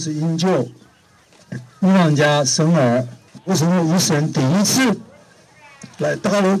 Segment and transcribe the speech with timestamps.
[0.00, 0.66] 是营救
[1.80, 3.06] 伊朗家生儿，
[3.44, 4.98] 为什么一生第一次
[5.98, 6.56] 来大陆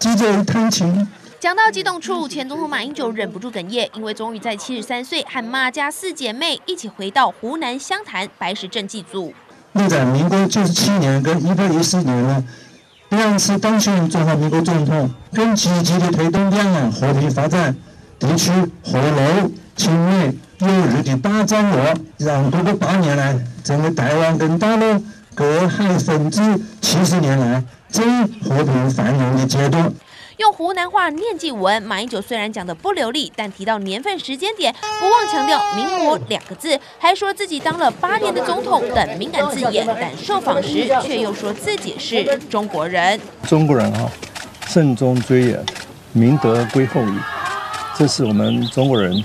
[0.00, 1.06] 济州一探亲？
[1.38, 9.32] 讲到激动处，前总统马英九忍不住哽咽，因为终于在七十三岁和马家四姐妹一起回到湖南湘潭白石镇祭祖。
[9.70, 12.44] 那在民国九十七年跟一百一十年呢，
[13.10, 17.76] 两次当选中华民国总统，更积极地推动两岸和平发展，
[18.18, 18.50] 地区
[18.82, 25.02] 和乐、亲美、友日的大掌握，让过去八年来，整个台湾跟大陆
[25.34, 26.40] 隔海分治
[26.80, 28.04] 七十年来最
[28.42, 29.92] 和平繁荣的阶段。
[30.38, 43.20] 用湖南话念祭文，马英九虽然讲得不流利，但提到年份、时间点，不忘强调“民国”两个字，还说自己当了八年的总统等敏感字眼，但受访时却又说自己是中国人。
[43.46, 44.10] 中国人啊，
[44.66, 45.64] 慎终追远，
[46.12, 47.18] 明德归后矣，
[47.96, 49.24] 这是我们中国人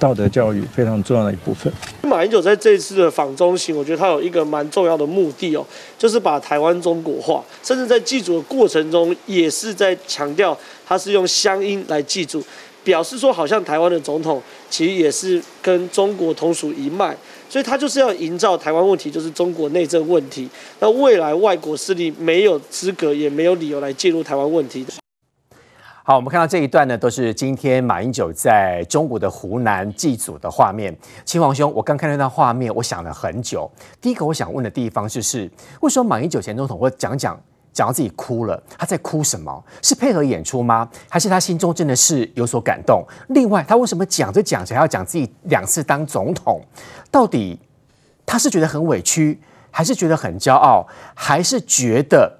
[0.00, 1.70] 道德教育非常重要的一部分。
[2.02, 5.64] 马英九在这次的访中行，我觉得他有一个蛮重要的目的哦，
[5.98, 10.56] 就是把台湾中国化，甚至在祭祖的过程中，也是在强调
[10.86, 12.42] 他是用乡音来祭祖，
[12.82, 17.14] 表示说好像台湾的总统其实也是跟中国同属一脉，
[17.48, 20.48] 所以他就是要营造台湾问题就是中国内政问题，
[20.80, 24.84] 那未来外国势力没有资格也没有理由来介入台湾问题。
[26.02, 30.96] 好，我们看到这一段呢，都是今天马英九在中国的湖南祭祖的画面。
[31.26, 33.70] 嶔煌兄，我刚看到那画面，我想了很久。
[34.00, 35.48] 第一个我想问的地方就是，
[35.82, 37.38] 为什么马英九前总统会讲讲
[37.70, 38.60] 讲到自己哭了？
[38.78, 39.62] 他在哭什么？
[39.82, 40.88] 是配合演出吗？
[41.10, 43.04] 还是他心中真的是有所感动？
[43.28, 46.62] 另外，他为什么讲着讲着还要讲自己两次当总统？
[47.10, 47.60] 到底
[48.24, 49.38] 他是觉得很委屈，
[49.70, 52.38] 还是觉得很骄傲，还是觉得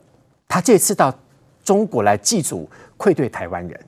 [0.49, 1.13] 他这次到
[1.63, 2.67] 中国来祭祖？
[3.01, 3.81] 愧对台湾人，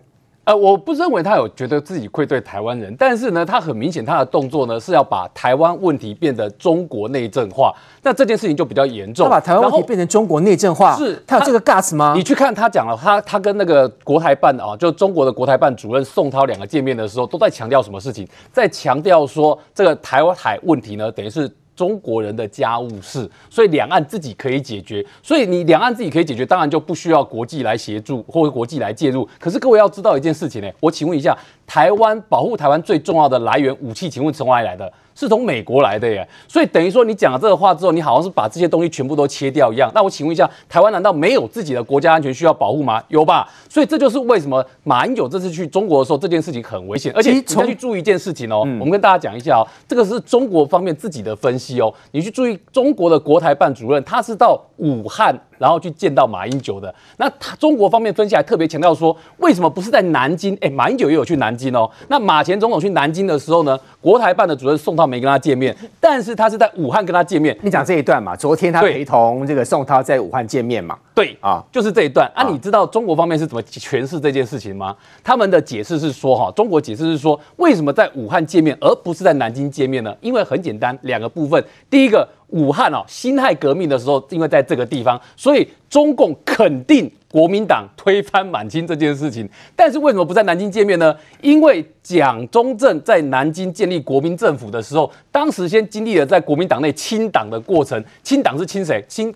[0.45, 9.27] 呃，我不认为他有觉得自己愧对台湾人，但是呢，他很明显他的动作呢是要把台湾问题变得中国内政化，那这件事情就比较严重。
[9.27, 12.15] 他把台湾问题变成中国内政化，是他有这个 guts 吗？
[12.17, 18.27] 你去看他讲了，他他跟那个国台办啊，就中国的国台办主任宋涛两个见面的时候，都在强调什么事情？
[18.51, 21.51] 在强调说这个台湾海问题呢，等于是。
[21.75, 25.05] 中国人的家务事，所以两岸自己可以解决。
[25.23, 29.29] 所以你两岸自己可以解决，当然就不需要国际来协助或者国际来介入。
[29.39, 34.93] 可是各位要知道一件事情呢，我请问一下，台湾保护台湾最重要的来源武器，请问从哪里来的？
[35.15, 39.91] 是从美国来的耶，所以等于说你讲了这个话之后，你好像是把这些东西全部都切掉一样。
[39.95, 43.03] 那我请问一下，台湾难道没有自己的国家安全需要保护吗？
[43.09, 43.49] 有吧？
[43.69, 47.13] 所以这就是为什么马英九这次去中国的时候，这件事情很危险。
[47.15, 51.93] 而且你要去注意一件事情哦，嗯、我们跟大家讲一下哦，这个是中国方面自己的分析哦。
[52.11, 55.39] 你去注意中国的国台办主任，他是到武汉。
[55.63, 60.59] 然后去见到马英九的，那他中国方面分析还特别强调说，为什么不是在南京？
[60.61, 61.89] 哎，马英九也有去南京哦。
[62.09, 67.57] 那马前总统去南京的时候呢，国台办的主任宋涛没跟他见面，但是他是在武汉跟他见面。
[67.63, 68.35] 你讲这一段嘛？
[68.35, 70.99] 昨天他陪同这个宋涛在武汉见面嘛？
[71.15, 72.43] 对啊，就是这一段啊。
[72.51, 74.97] 你知道中国方面是怎么诠释这件事情吗？
[75.23, 80.13] 他们的解释是说，哈，中国解释是说，为什么在武汉见面而不是在南京见面呢？
[80.21, 82.29] 因为很简单，两个部分，第一个。
[82.53, 89.49] 武汉哦，辛亥革命的时候，因为在这个地方，所以中共肯定国民党推翻满清这件事情。
[89.75, 91.15] 但是为什么不在南京见面呢？
[91.41, 98.03] 因为蒋中正在南京建立国民政府的时候，当时先经历了在国民党内清党的过程。
[98.23, 99.05] 清党是清谁？
[99.09, 99.35] 清。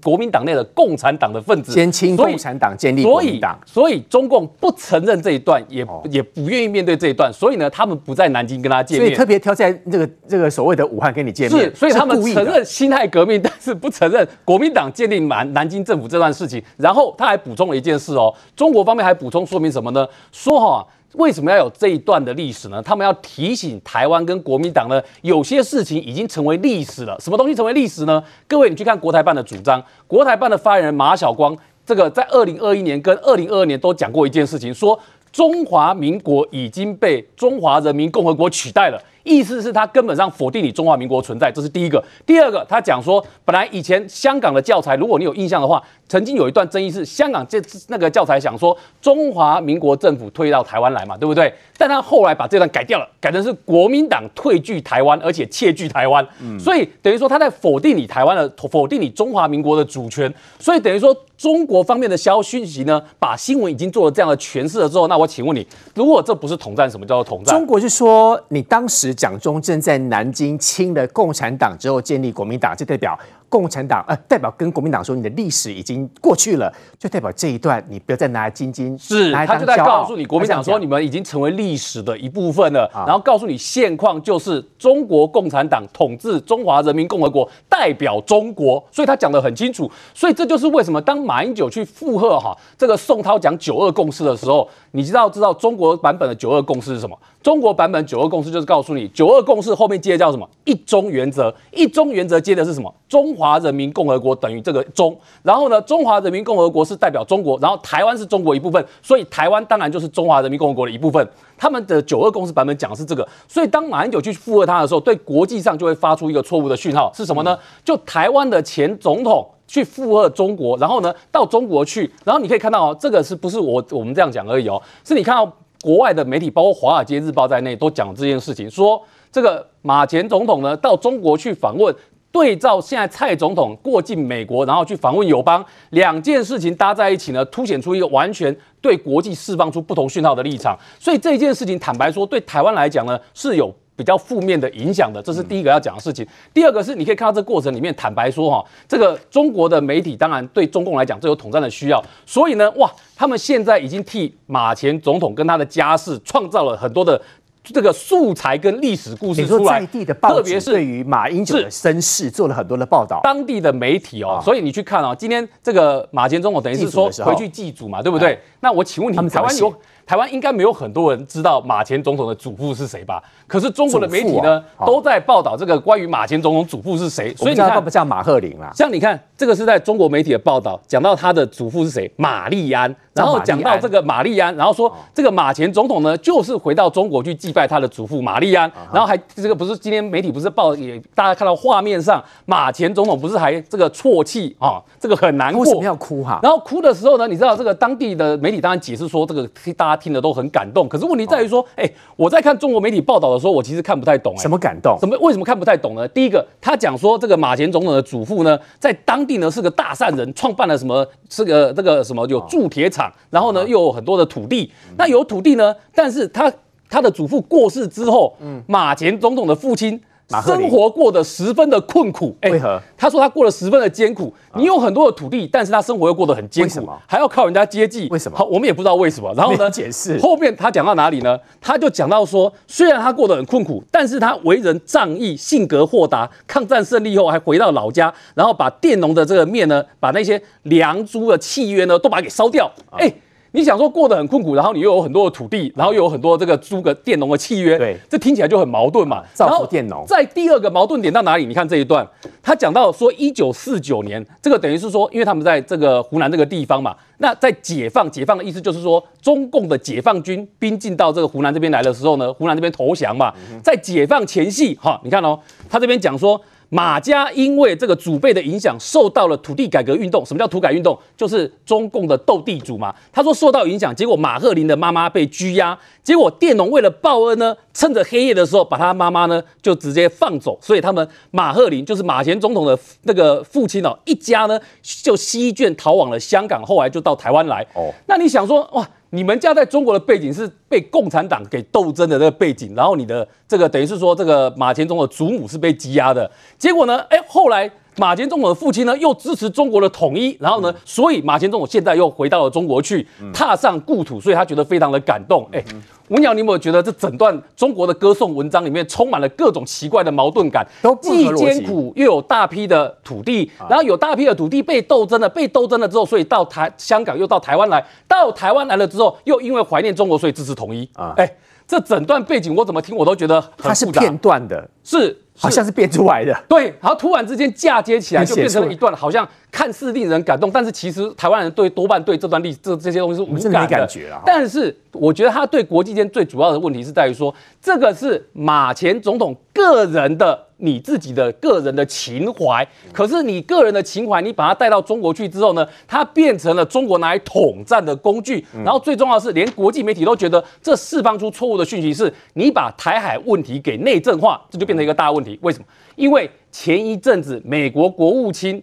[0.00, 16.62] 国民党内的共产党的分子，先清共产党，建立国民党，所以中共不承认这一段，也也不愿意面对这一段，所以呢，他们不在南京跟他见面，所以特别挑在这个这个所谓的武汉跟你见面，是，所以他们承认辛亥革命，但是不承认国民党建立南南京政府这段事情。
[16.76, 20.06] 然后他还补充了一件事哦，中国方面还补充说明什么呢？
[20.30, 20.86] 说哈。
[21.14, 22.82] 为什么要有这一段的历史呢？
[22.82, 27.18] 他们要提醒台湾跟国民党呢，有些事情已经成为历史了。
[27.20, 28.22] 什么东西成为历史呢？
[28.48, 34.98] 各位，你去看国台办的主张，国台办的发言人马晓光，这个在二零二一年跟二零二二年都讲过一件事情，说
[35.30, 39.02] 中华民国已经被中华人民共和国取代了。
[39.24, 42.02] 意思是他根本上否定你中华民国存在，这是第一个。
[42.26, 51.52] 第二个，他讲说，本来以前香港的教材，如果你有印象的话，曾经有一段争议是香港这那个教材想说中华民国政府退到台湾来嘛，对不对？
[51.78, 56.26] 但他后来把这段改掉了，改成是国民党退居台湾，而且窃据台湾。
[56.40, 60.32] 嗯，所以等于说他在否定你台湾的，否定你中华民国的主权。
[60.58, 67.56] 所以等于说中国方面的消息讯息呢，把新闻已经做了这样的诠释了之后，那我请问你，如果这不是统战，什么叫做统战？
[67.56, 69.11] 中国是说你当时。
[69.14, 73.18] 蒋中正在南京清了共产党之后建立国民党，就代表
[73.52, 97.18] 共产党呃，代表跟国民党说你的历史已经过去了，就代表这一段你不要再拿来津津，是他就在告诉你国民党说你你们已经成为历史的一部分了，啊然后告诉你现况就是中国共产党统治中华人民共和国，代表中国，所以他讲得很清楚，所以这就是为什么当马英九去附和哈这个宋涛讲九二共识的时候，你知道知道中国版本的九二共识是什么？
[97.42, 100.48] 中国版本九二共识就是告诉你九二共识后面接的叫什么？
[100.64, 102.92] 一中原则，一中原则接的是什么？
[103.08, 111.26] 中华人民共和国等于这个中，然后呢，中华人民共和国是代表中国，然后台湾是中国一部分，所以台湾当然就是中华人民共和国的一部分。
[111.56, 117.56] 他们的九二共识版本讲的是这个，所以当马英九去附和他的时候，对国际上就会发出一个错误的讯号，是什么呢？
[117.84, 124.82] 就台湾的前总统去附和中国，然后呢到中国去，然后你可以看到哦，这个是不是我我们这样讲而已哦？
[125.04, 129.00] 是你看到国外的媒体，包括《华尔街日报》在内，都讲这件事情，说
[129.30, 131.94] 这个马前总统呢到中国去访问。
[132.32, 140.76] 对照现在蔡总统过境美国，然后去访问友邦，两件事情搭在一起呢，凸显出一个完全对国际释放出不同讯号的立场。
[140.98, 145.20] 所以这件事情，坦白说，对台湾来讲呢，是有比较负面的影响的。
[145.22, 146.26] 这是第一个要讲的事情。
[146.54, 152.02] 第二个是，你可以看到这过程里面，坦白说哈，这个中国的媒体当然对中共来讲，这有统战的需要。
[152.24, 157.20] 所以呢，哇，他们现在已经替马前总统跟他的家世创造了很多的。
[157.64, 164.40] 这个素材跟历史故事出来，在地的报纸特别是对于马英九的身世做了很多的报道，当地的媒体哦，啊。
[164.42, 168.38] 所以你去看哦，今天这个马前总统等于是说回去祭祖嘛，对不对？
[168.60, 169.72] 那我请问你，台湾有
[170.06, 173.22] 台湾应该没有很多人知道马前总统的祖父是谁吧？
[173.46, 178.70] 可是中国的媒体呢，都在报道这个关于马前总统祖父是谁，所以你看不像马鹤龄啦。
[178.74, 196.40] 像你看这个是在中国媒体的报道，讲到他的祖父是谁，马利安，然后讲到这个马利安，然后说这个马前总统呢，就是回到中国去祭拜他的祖父马利安，然后还这个不是今天媒体不是报也大家看到画面上马前总统不是还这个啜泣啊，这个很难过，为什么要哭哈？
[196.42, 204.96] 然后哭的时候呢，你知道这个当地的媒体当然解释说这个大家听了都很感动，可是问题在于说，哎，我在看中国媒体报道的时候，我其实看不太懂，哎，什么感动？
[204.98, 205.16] 什么？
[205.20, 206.06] 为什么看不太懂呢？
[206.08, 214.72] 第一个，他讲说这个马前总统的祖父呢，在当地呢是个大善人，创办了什么是个这个什么有铸铁厂，然后呢又有很多的土地。
[214.96, 216.52] 那有土地呢，但是他
[216.88, 218.34] 他的祖父过世之后，
[218.66, 220.00] 马前总统的父亲。
[220.40, 222.80] 生活过得十分的困苦，为何？
[222.96, 224.32] 他说他过得十分的艰苦。
[224.54, 228.08] 你有很多的土地，但是他生活又过得很艰苦，还要靠人家接济。
[228.10, 228.38] 为什么？
[228.38, 229.32] 好，我们也不知道为什么。
[229.34, 229.70] 然后呢？
[229.70, 230.18] 解释。
[230.20, 231.38] 后面他讲到哪里呢？
[231.60, 236.30] 他就讲到说，虽然他过得很困苦，但是他为人仗义，性格豁达。
[236.46, 242.70] 抗战胜利后还回到老家，然后把佃农的这个面呢，把那些粮租的契约呢，都把它给烧掉。
[242.92, 243.12] 哎。
[243.54, 249.22] 你想说过得很困苦，然后你又有很多的土地，然后又有很多这个租个佃农的契约，对，这听起来就很矛盾嘛。
[249.34, 250.04] 造福佃农。
[250.06, 251.44] 在第二个矛盾点到哪里？
[251.44, 252.06] 你看这一段，
[252.42, 265.38] 他讲到说，一九四九年，这个等于是说，因为他们在这个湖南这个地方嘛，那在解放，解放的意思就是说，中共的解放军兵进到这个湖南这边来的时候呢，湖南这边投降嘛，在解放前夕，哈，你看哦，
[265.68, 266.40] 他这边讲说。
[266.74, 270.24] 马家因为这个祖辈的影响，受到了土地改革运动。
[270.24, 270.98] 什么叫土改运动？
[271.14, 272.94] 就是中共的斗地主嘛。
[273.12, 280.58] 他说受到影响，结果马赫林的妈妈被拘押，结果佃农为了报恩呢，趁着黑夜的时候把他妈妈呢就直接放走。
[280.62, 287.60] 所以他们马赫林就是马前总统的那个父亲哦，一家呢就西卷逃往了香港，后来就到台湾来。
[287.74, 288.88] 哦，那你想说哇？
[289.14, 305.62] 你们家在中国的背景是被共产党给斗争的这个背景，然后你的这个等于是说这个马前总统的祖母是被羁押的，结果呢，哎，后来马前总统的父亲呢又支持中国的统一，然后呢，所以马前总统现在又回到了中国去，踏上故土，所以他觉得非常的感动，哎。
[306.08, 310.66] 吴鸟，你有没有觉得这整段中国的歌颂文章里面充满了各种奇怪的矛盾感？
[310.82, 321.14] 都既艰苦又有大批的土地，然后有大批的土地被斗争了，被斗争了之后，所以到台香港又到台湾来，到台湾来了之后，又因为怀念中国，所以支持统一啊！
[321.16, 325.18] 哎，这整段背景我怎么听我都觉得它是片段的，是。
[325.42, 333.60] 好像是变出来的，对，然后突然之间嫁接起来，就变成了一段好像看似令人感动，但是其实台湾人对多半对这段历这这些东西是无感的。
[333.60, 334.22] 没感觉啊。
[334.24, 348.44] 但是我觉得他对国际间最主要的问题是在于说，这个是马前总统个人的你自己的个人的情怀，可是你个人的情怀，你把它带到中国去之后呢，它变成了中国拿来统战的工具。
[348.64, 355.31] 然后最重要的是，连国际媒体都觉得这释放出错误的讯息，是你把台海问题给内政化，这就变成一个大问题。
[355.42, 355.64] 为什么？
[355.96, 358.62] 因为前一阵子美国国务卿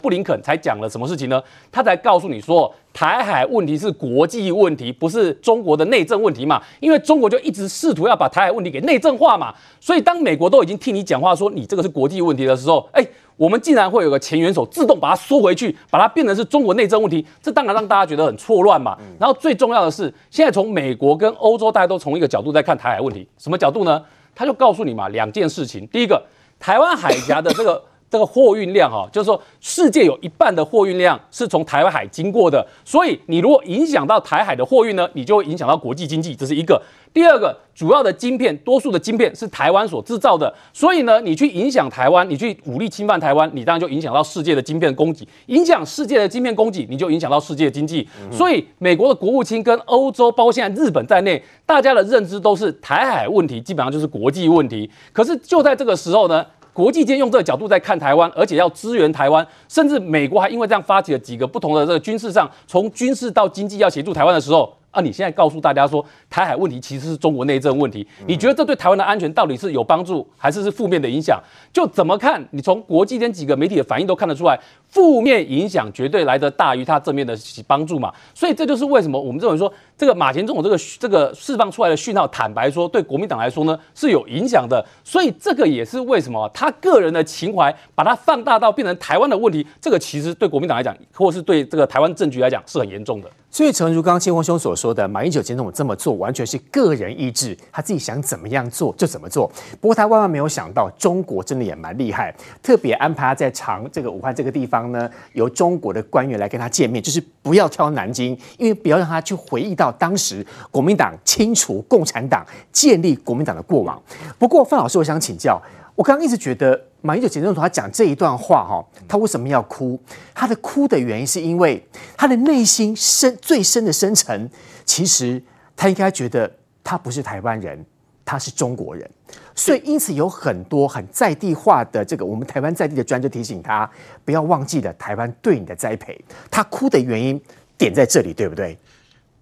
[0.00, 1.42] 布林肯才讲了什么事情呢？
[1.72, 6.60] 他才告诉你说，台海问题是国际问题，不是中国的内政问题嘛？
[6.80, 9.54] 因为中国就一直试图要把台海问题给内政化嘛。
[9.80, 13.06] 所以当美国都已经替你讲话说你这个是国际问题的时候，哎。
[13.36, 18.94] 我们竟然会有个前元首自动把它缩回去，把它变成是中国内政问题，这当然让大家觉得很错乱嘛。
[19.18, 24.02] 然后最重要的是，现在从美国跟欧洲，大家都从一个角度在看台海问题，什么角度呢？
[24.40, 25.86] 他就告诉你嘛，两件事情。
[25.88, 26.24] 第一个，
[26.58, 27.84] 台湾海峡的这个。
[28.10, 36.82] 这个货运量哈，就是说世界有一半的货运量是从台湾海经过的，所以你如果影响到台海的货运呢，你就会影响到国际经济，这是一个。
[37.12, 48.08] 第二个，主要的晶片，多数的晶片是台湾所制造的，所以呢，你去影响台湾，你去武力侵犯台湾，你当然就影响到世界的晶片供给，影响世界的晶片供给，你就影响到世界的经济。
[48.30, 54.88] 所以美国的国务卿跟欧洲，包括现在日本在内，大家的认知都是台海问题基本上就是国际问题。
[55.12, 56.46] 可是就在这个时候呢，
[56.80, 64.74] 国际间用这个角度在看台湾，而且要支援台湾，甚至美国还因为这样发起了几个不同的这个军事上，从军事到经济要协助台湾的时候。
[64.90, 65.00] 啊！
[65.00, 71.40] 你现在告诉大家说，台海问题其实是中国内政问题，你觉得这对台湾的安全到底是有帮助，还是是负面的影响？
[71.72, 72.44] 就怎么看？
[72.50, 78.12] 你从国际间几个媒体的反应都看得出来，负面影响绝对来得大于它正面的帮助嘛。
[78.34, 84.84] 所以这就是为什么我们认为说，这个马前总统这个这个释放出来的讯号，坦白说，对国民党来说呢是有影响的。
[85.04, 93.30] 所以这个也是为什么他个人的情怀把它放大到变成台湾的问题，这个其实对国民党来讲，或是对这个台湾政局来讲是很严重的。
[93.52, 99.46] 所以，诚如刚刚清风兄所说的，马英九总统这么做完全是个人意志，他自己想怎么样做就怎么做。
[99.78, 114.00] 不过，他万万没有想到，中国真的也蛮厉害，特别安排他在长这个武汉这个地方呢，由中国的官员来跟他见面，就是不要挑南京，因为不要让他去回忆到当时国民党清除共产党、建立国民党的过往。
[114.38, 115.60] 不过，范老师，我想请教。
[116.00, 120.00] 我刚刚一直觉得马英九前总统他讲这一段话哈，他为什么要哭？
[120.34, 124.48] 他的哭的原因是因为他的内心深最深的深层，
[124.86, 125.42] 其实
[125.76, 126.50] 他应该觉得
[126.82, 127.84] 他不是台湾人，
[128.24, 129.06] 他是中国人。
[129.54, 133.88] 所以因此有很多很在地化的这个我们台湾在地的专家提醒他
[134.24, 136.18] 不要忘记了台湾对你的栽培。
[136.50, 137.38] 他哭的原因
[137.76, 138.78] 点在这里，对不对？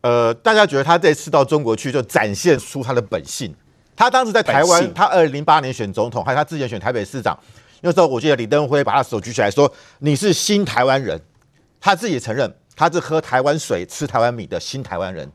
[0.00, 3.54] 呃，大家觉得他这次到中国去就展现出他的本性。
[3.98, 7.36] 他当时在台湾，他二零零八年选总统，还有他之前选台北市长，
[7.80, 11.20] 那时候我记得李登辉把他手举起来说：“你是新台湾人。”
[11.80, 15.28] 他自己也承认他是喝台湾水、吃台湾米的新台湾人。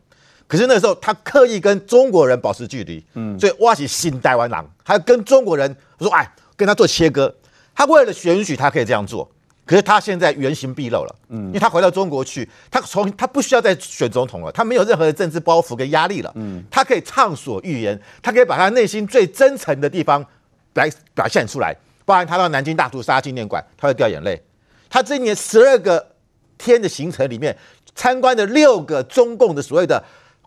[0.47, 7.35] 可是那时候他刻意跟中国人保持距离，嗯，所以挖起新台湾狼，还跟中国人说：“哎，跟他做切割。”
[7.75, 9.29] 他为了选举，他可以这样做。
[9.65, 20.25] 可是他现在原形毕露了，嗯，因为他回到中国去，他从他不需要再选总统了，他没有任何的政治包袱跟压力了，嗯，他可以畅所欲言，他可以把他内心最真诚的地方
[20.73, 24.41] 来表现出来，包含他到南京大屠杀纪念馆，他会掉眼泪，
[24.89, 26.05] 他这一年十二个
[26.57, 27.57] 天的行程里面
[27.95, 30.03] 参观的六个中共的所谓的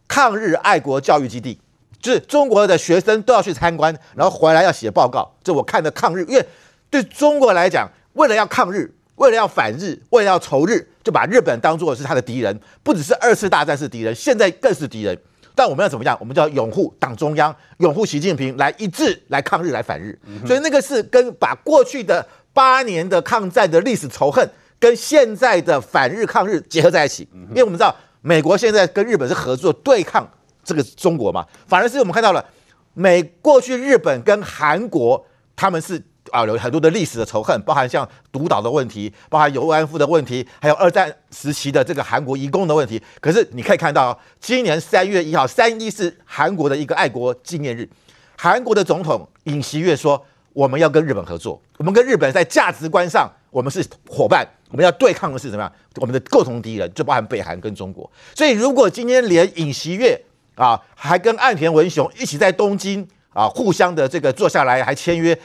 [0.06, 1.58] 抗日爱国教育基地，
[2.02, 6.46] 就是中国的学生都要去参观，然后回来要写报告，这我看的抗日，因为
[6.90, 8.92] 对中国来讲，为了要抗日。
[9.16, 15.18] 为了要反日，为了要仇日，就把日本当做是他的敌人，不只是二次大战是敌人，现在更是敌人。
[15.54, 16.16] 但我们要怎么样？
[16.20, 20.18] 我们就要拥护党中央，拥护习近平，来一致来抗日，来反日。
[20.46, 24.46] 所以那个是跟把过去的八年的抗战的历史仇恨，
[24.78, 27.26] 跟现在的反日抗日结合在一起。
[27.32, 30.30] 因为我们知道，美国现在跟日本是合作对抗
[30.62, 32.44] 这个中国嘛，反而是我们看到了
[32.92, 36.02] 美过去日本跟韩国他们是。
[36.30, 43.00] 啊，有很多的历史的仇恨，包含像独岛的问题，包含慰安妇的问题，还有二战时期的这个韩国移工的问题。
[43.20, 47.88] 可是你可以看到，今年三月一号，三一是韩国的一个爱国纪念日，
[48.36, 55.72] 韩国的总统尹锡悦说，我们要跟日本合作，我们跟日本在价值观上我们是伙伴，我们要对抗的是什么样？
[55.96, 58.10] 我们的共同敌人就包含北韩跟中国。
[58.34, 60.20] 所以如果今天连尹锡悦
[60.54, 65.38] 啊，还跟岸田文雄一起在东京啊，互相的这个坐下来还签约。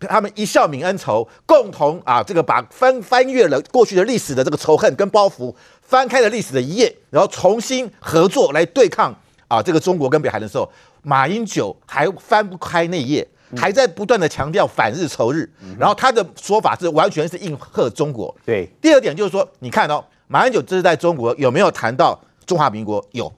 [0.00, 9.14] 他们一笑泯恩仇，共同啊，这个把翻翻阅了过去的历史的这个仇恨跟包袱，翻开了历史的一页，然后重新合作来对抗
[9.48, 10.70] 啊这个中国跟北韩的时候，
[11.02, 13.26] 马英九还翻不开那一页，
[13.56, 18.34] 还在不断的强调反日仇日，然后他的说法是完全是应和中国。
[18.44, 23.02] 对，第二点就是说，你看哦，马英九这是在中国有没有谈到中华民国？
[23.12, 23.32] 有，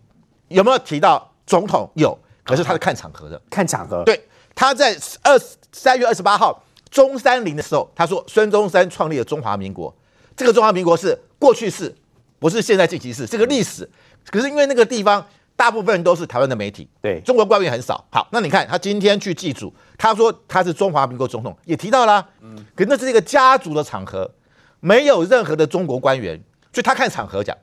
[0.48, 1.88] 有没有提到总统？
[1.94, 4.02] 有，可是他是看场合的，看场合。
[4.02, 4.20] 对。
[4.60, 5.40] 他在二
[5.72, 9.94] 三月二十八号中山陵的时候，他说孙中山创立了中华民国，
[10.36, 11.94] 这个中华民国是过去式，
[12.38, 13.88] 不是现在进行式，这个历史。
[14.30, 15.24] 可是因为那个地方
[15.56, 18.04] 大部分人都是台湾的媒体，对中国官员很少。
[18.10, 24.30] 好，那你看他今天去祭祖，他说他是中华民国总统，也提到了，嗯，可是那是一个家族的场合，
[24.80, 26.40] 没有任何的中国官员，
[26.72, 27.56] 所以他看场合讲，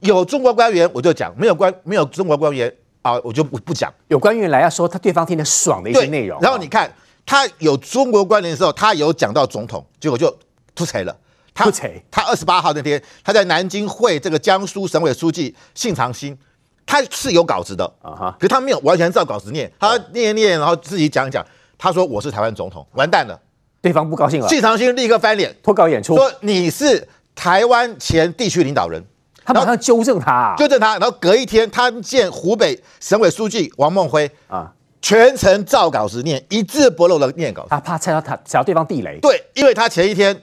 [0.00, 2.74] 有中国官员我就讲，没有官没有中国官员。
[3.02, 3.88] 啊，我就不不讲。
[4.08, 6.40] 有官员来要说他对方听得爽的一些内容。
[6.40, 6.92] 然后你看
[7.26, 10.30] 他有中国关联的时候，他有讲到总统，结果就
[10.76, 11.14] 出错了。
[11.52, 16.38] 他出错，他二十八号那天，他在南京会这个江苏省委书记信长星，
[16.86, 21.44] 他是有稿子的啊哈，可是他没有完全照稿子念，他念一念，然后自己讲一讲，
[21.76, 23.40] 他说我是台湾总统，完蛋了，
[23.82, 29.02] 对方不高兴了，信长星立刻翻脸脱稿演出，说你是台湾前地区领导人，
[29.44, 34.30] 他马上纠正他、啊，纠正他，然后隔一天他见湖北省委书记王梦辉。
[34.46, 34.72] 啊。
[35.02, 37.66] 全程照稿子念，一字不漏的念稿。
[37.70, 39.18] 他怕踩到他，踩到对方地雷。
[39.20, 40.42] 对，因为他前一天，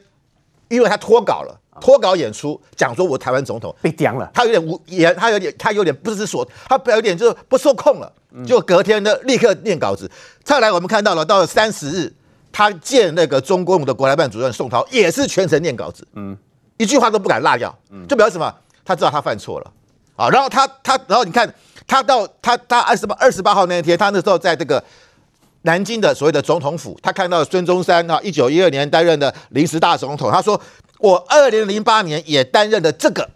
[0.69, 8.09] 因为他脱稿了，脱稿演出，讲说我台湾总统被刁了，他有点无言，他有点，他有点不知所，他有点就是不受控了。
[8.45, 10.09] 就隔天呢立刻念稿子。
[10.43, 12.13] 再来，我们看到了到了三十日，
[12.51, 16.37] 他见那个中国的国台办主任宋涛，也是全程念稿子，嗯，
[16.77, 18.53] 一句话都不敢落掉，嗯，就表示什么？
[18.85, 19.71] 他知道他犯错了
[20.15, 20.29] 啊。
[20.29, 21.53] 然后他他，然后你看。
[21.85, 24.83] 他到他他二十八二十八号那一天，他那时候在这个
[25.63, 30.31] 南京的所谓的总统府，他看到孙中山啊，一九一二年担任的临时大总统。
[30.31, 30.59] 他说
[30.99, 33.29] ：“我二零零八年也担任了这个。”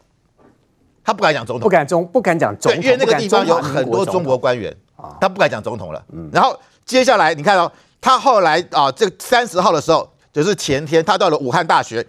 [1.04, 4.76] 他不敢讲总统，不敢中不敢讲总统，因为那个地方有很多中国官员，
[5.22, 6.04] 他不敢讲总统了。
[6.32, 12.06] 然后接下来你看哦，他后来啊，这三十号的时候，就是前天，他到了武汉大学。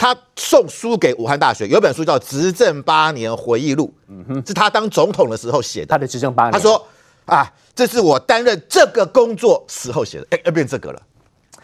[0.00, 5.88] 他送书给武汉大学，有本书叫《执政八年回忆录》，嗯哼，是他当总统的时候写的。
[5.88, 6.82] 他的执政八年，他说
[7.26, 11.02] 啊，这是我担任这个工作时候写的，哎，要变这个了，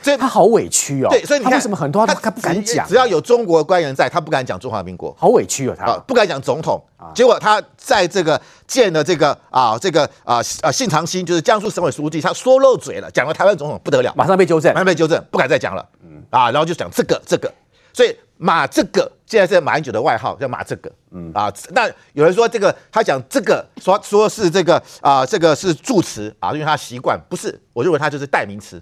[0.02, 1.08] 所以他好委屈哦。
[1.08, 2.86] 对，所以你看他为什么很多他他不敢讲？
[2.86, 6.78] 只要有中国官员在，他不敢讲中华民国，好委屈哦，他不敢讲总统。
[7.14, 15.88] 结果他在这个见了这个啊，这个啊啊信长星，就是江苏省委书记，他说漏嘴了，讲了台湾总统不得了，马上被纠正，马上被纠正，不敢再讲了。
[16.04, 17.50] 嗯啊，然后就讲这个这个，
[17.94, 18.14] 所以。
[18.38, 21.32] 马这个现在是马英九的外号，叫马这个，嗯。
[21.34, 28.80] 啊，那有人说这个他讲这个说说是这个啊、呃，这个是助词啊，因为他习惯，不是，我认为他就是代名词，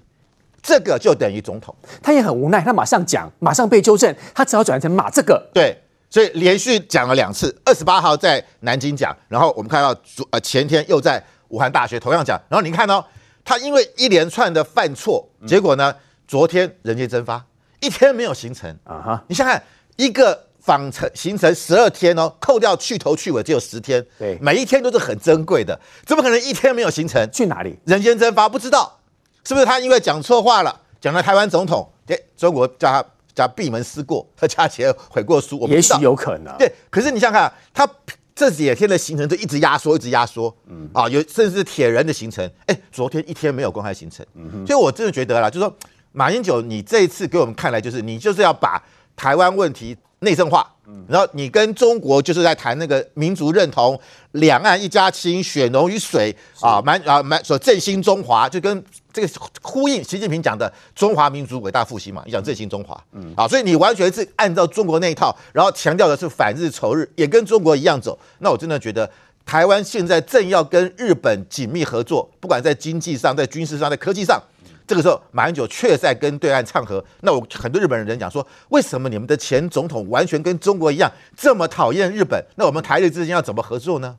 [0.62, 5.80] 这个就等于总统，他也很无奈，他马上讲，马上被纠正，他只好转成马这个，对，
[6.10, 13.04] 所以连续讲了两次，二十八号在南京讲，然后我们看到昨呃前天又在武汉大学同样讲，然后你看哦
[13.44, 15.94] 他因为一连串的犯错，结果呢，
[16.26, 17.44] 昨天人间蒸发。
[17.84, 19.24] 一天没有行程啊哈！
[19.28, 19.60] 你想想，
[19.96, 27.30] 一个访程行程十二天哦，扣掉去头去尾只有十天，对，每一天都是很珍贵的，怎么可能一天没有行程？
[27.30, 27.78] 去哪里？
[27.84, 29.00] 人间蒸发，不知道
[29.44, 36.56] 是不是他因为讲错话了，讲了台湾总统，哎，中国叫他叫闭门思过，他加钱悔过书，我们也许有可能。
[36.56, 37.86] 对，可是你想想看，他
[38.34, 45.76] 这几天的行程就一直压缩，一直压缩，嗯啊，有甚至是铁人的行程，哎，昨天一天没有公开行程，嗯哼，所以我真的觉得啦，就是说。
[46.16, 48.80] 马英九，你这一次给我们看来就是你就是要把
[49.16, 50.64] 台湾问题内政化，
[51.08, 54.00] 然后你跟中国就是在谈那个民族认同，
[54.30, 59.28] 两岸一家亲，血浓于水啊，满啊满所振兴中华，就跟这个
[59.60, 69.10] 呼应习近平讲的中华民族伟大复兴嘛，你讲振兴中华，嗯，啊，所以你完全是按照中国那一套，然后强调的是反日仇日，也跟中国一样走，那我真的觉得
[69.44, 74.40] 台湾现在正要跟日本紧密合作，不管在经济上、在军事上、在科技上。
[74.86, 77.02] 这个时候，马英九却在跟对岸唱和。
[77.22, 82.44] 那我很多日本人讲说，为什么你们的前总统完全跟中国一样这么讨厌日本？
[82.56, 84.16] 那我们台日之间要怎么合作呢？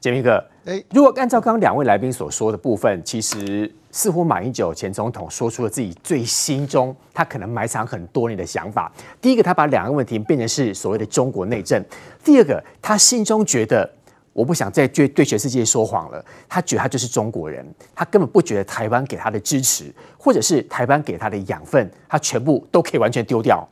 [0.00, 8.90] 杰明哥，哎，如果按照刚刚两位来宾所说的部分，其实似乎马英九前总统说出了自己最心中他可能埋藏很多年的想法。
[9.20, 11.80] 第一个，他把两个问题变成是所谓的中国内政；
[12.24, 13.88] 第二个，他心中觉得。
[14.32, 16.24] 我不想再对对全世界说谎了。
[16.48, 23.68] 他觉得他就是中国人，他根本不觉得台湾给他的支持，或者是台湾给他的养分，他全部都可以完全丢掉。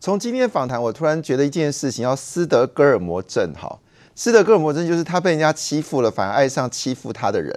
[0.00, 3.52] 从今天访谈，我突然觉得一件事情，要斯德哥尔摩症。
[3.54, 3.78] 哈，
[4.14, 7.52] 斯德哥尔摩症就是他被人家欺负了，反而爱上欺负他的人。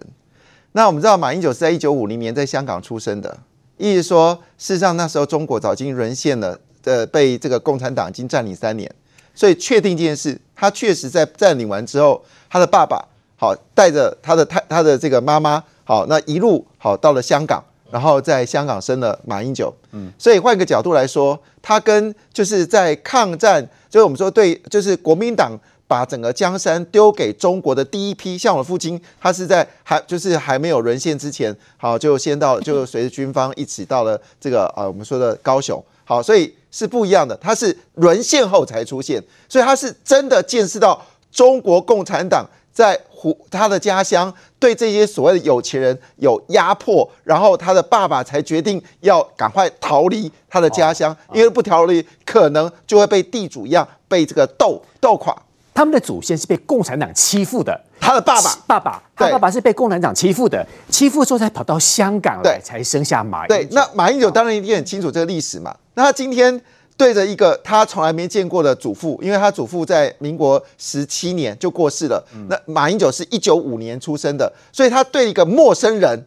[0.72, 3.38] 那我们知道，马英九是在一九五零年在香港出生的，
[3.78, 8.90] 意思说，事实上那时候中国早已经沦陷了，呃，被这个共产党已经占领三年，
[9.38, 12.20] 所以确定这件事，他确实在占领完之后。
[12.50, 19.72] 他的爸爸好带着他的太他的这个妈妈好，那一路好到了香港，然后在香港生了马英九。
[19.92, 25.52] 嗯，所以换个角度来说，他跟就是在抗战，就是我们说对，就是国民党
[25.88, 41.00] 把整个江山丢给中国的第一批，像我父亲，他是在还就是还没有沦陷之前，好就先到就随着军方一起到了这个呃我们说的高雄，好，所以是不一样的，他是沦陷后才出现，所以他是真的见识到。
[41.30, 42.44] 中国共产党
[42.74, 55.36] 在胡他的家乡对这些所谓的有钱人有压迫，然后他的爸爸才决定要赶快逃离他的家乡，因为不逃离可能就会被地主一样被这个斗斗垮。
[55.76, 63.56] 他们的祖先是被共产党欺负的，他的爸爸爸爸他爸爸是被共产党欺负的，欺负之后才跑到香港来才生下马英九。
[63.56, 65.76] 对，那马英九当然一定很清楚这个历史嘛。
[65.98, 66.62] 那他今天。
[67.00, 72.28] 对着一个他从来没见过的祖父，因为他祖父在民国十七年就过世了。
[72.50, 76.26] 那马英九是一九五年出生的，所以他对一个陌生人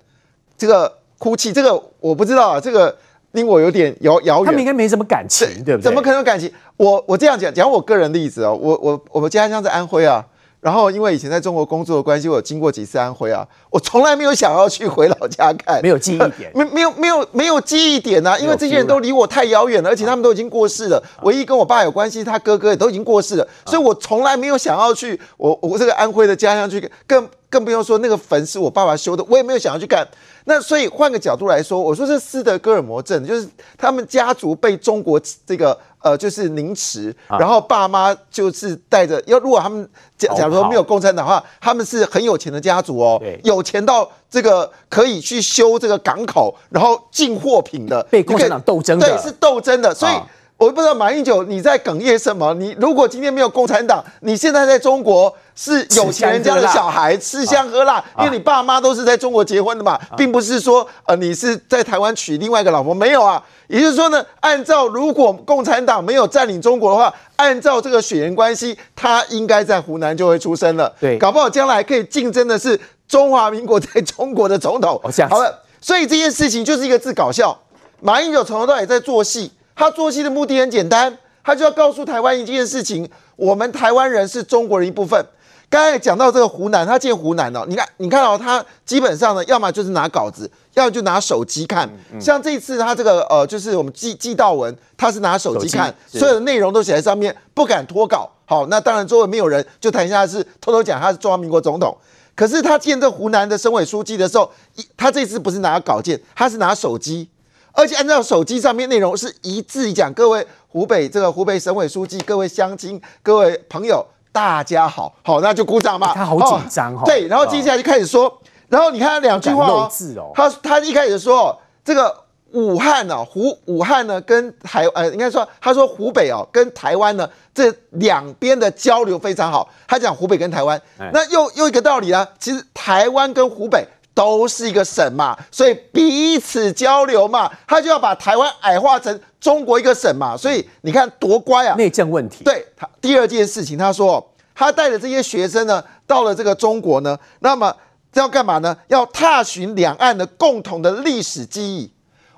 [0.56, 2.96] 这个哭泣，这个我不知道啊，这个
[3.32, 4.46] 令我有点遥遥远。
[4.46, 5.86] 他们应该没什么感情，对不对？
[5.86, 6.48] 怎么可能有感情？
[6.76, 10.24] 我我这样讲讲我个人例子哦，我我我们家乡在安徽啊。
[10.60, 21.02] 然后，因为以前在中国工作的关系，我有经过几次安徽啊，我从来没有想要去回老家看，没有记忆点，没 没有没有没有记忆点呐、啊，因为这些人都离我太遥远了，而且他们都已经过世了。
[21.22, 30.06] 唯一跟我爸有关系，他哥哥也都已经过世了，所以我从来没有想要去我我这个安徽的家乡去，更更不用说那个坟是我爸爸修的，我也没有想要去看。
[30.44, 35.78] 那所以换个角度来说，我说这斯德哥尔摩症，就是他们家族被中国这个。
[36.02, 50.12] 呃，就是凌迟，然后爸妈就是带着，要如果他们假假如说没有共产党的话，他们是很有钱的家族哦，有钱到这个可以去修这个港口，然后进货品的，被共产党斗争的，对，是斗争的，所以。
[50.60, 52.52] 我不知道马英九你在哽咽什么？
[52.52, 63.42] 你如果今天没有共产党，你现在在中国是有钱人家的小孩，吃香喝辣，因为你爸妈都是在中国结婚的嘛，并不是说呃你是在台湾娶另外一个老婆，没有啊。
[63.68, 70.94] 也就是说呢，按照如果共产党没有占领中国的话，按照这个血缘关系，他应该在湖南就会出生了。
[71.00, 75.00] 对，搞不好将来可以竞争的是中华民国在中国的总统。
[75.30, 77.58] 好了，所以这件事情就是一个字搞笑。
[78.02, 79.50] 马英九从头到尾在做戏。
[79.80, 85.24] 他做戏的目的很简单，他就要告诉台湾一件事情：我们台湾人是中国人一部分。
[85.70, 91.88] 刚才讲到这个湖南，他见湖南哦，你看，你看哦，他基本上呢，要么就是拿稿子，要么就拿手机看。
[92.20, 98.30] 像这次他这个呃，就是我们季季道文，他是拿手机看，所有的内容都写在上面，不敢脱稿。
[98.44, 101.96] 好，那当然周围没有人，就谈一下是偷偷讲他是中华民国总统。
[102.34, 107.26] 可是他见这湖南的省委书记的时候，一他这次不是拿稿件，他是拿手机。
[107.72, 116.12] 而且按照手机上面内容是一字一讲，各位湖北这个湖北省委书记，各位乡亲，各位朋友，大家好，好，那就鼓掌嘛。
[116.12, 117.02] 他好紧张哦。
[117.04, 122.14] 对，然后接下来就开始说，哦、然后你看他两句话哦，哦他他一开始说这个
[122.52, 133.86] 武汉呢、啊，湖武汉呢跟台呃应该说他说湖北哦跟台湾呢这两边的交流非常好，他讲湖北跟台湾，哎、那又又一个道理呢，其实台湾跟湖北。
[134.12, 141.74] 都是一个省嘛，所以彼此交流嘛，他就要把台湾矮化成中国一个省嘛，所以你看多乖啊！
[141.76, 142.44] 内政问题。
[142.44, 147.74] 对他第二件事情，他说他带着这些学生呢，到了这个中国呢，那么
[148.14, 148.76] 要干嘛呢？
[148.88, 151.90] 要踏寻两岸的共同的历史记忆。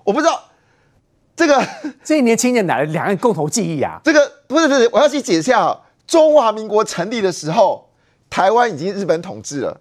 [0.04, 0.40] 我不知道
[1.34, 1.66] 这个
[2.04, 4.00] 这些年轻人哪来两岸共同记忆啊？
[4.04, 7.88] 这个不是不是，我要去解释一下，中华民国成立的时候，
[8.28, 9.80] 台湾已经日本统治了。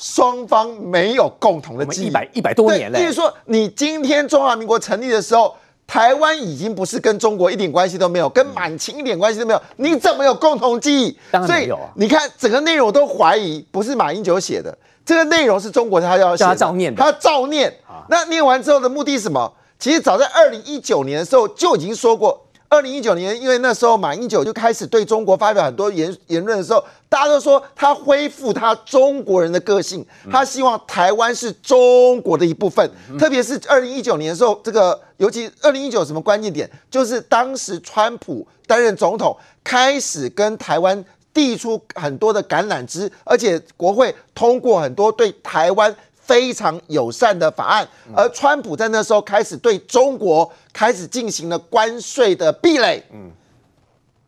[0.00, 2.98] 双方没有共同的记忆，一百一百多年了。
[2.98, 5.54] 就是说，你今天中华民国成立的时候，
[5.86, 11.18] 台湾已经不是跟中国一点关系都没有，跟满清一点关系都没有，你怎么有共同记忆？
[11.30, 11.90] 当然没有啊。
[11.96, 17.70] 你看整个内容都怀疑不是马英九写的，这个内容是中国他要写照念的，他照念。
[18.08, 19.52] 那念完之后的目的是什么？
[19.78, 22.46] 其实早在二零一九年的时候就已经说过。
[22.70, 32.88] 二零一九年，因为那时候马英九就开始对中国发表很多言言论的时候，大家都说他恢复他中国人的个性，他希望台湾是中国的一部分。
[33.18, 41.04] 特别是二零一九年的时候，这个尤其二零一九什么关键点，就是当时川普担任总统，开始跟台湾
[41.34, 45.92] 递出很多的橄榄枝，而且国会通过很多对台湾。
[46.30, 53.02] 非常友善的法案，而川普在那时候开始对中国开始进行了关税的壁垒。
[53.12, 53.32] 嗯，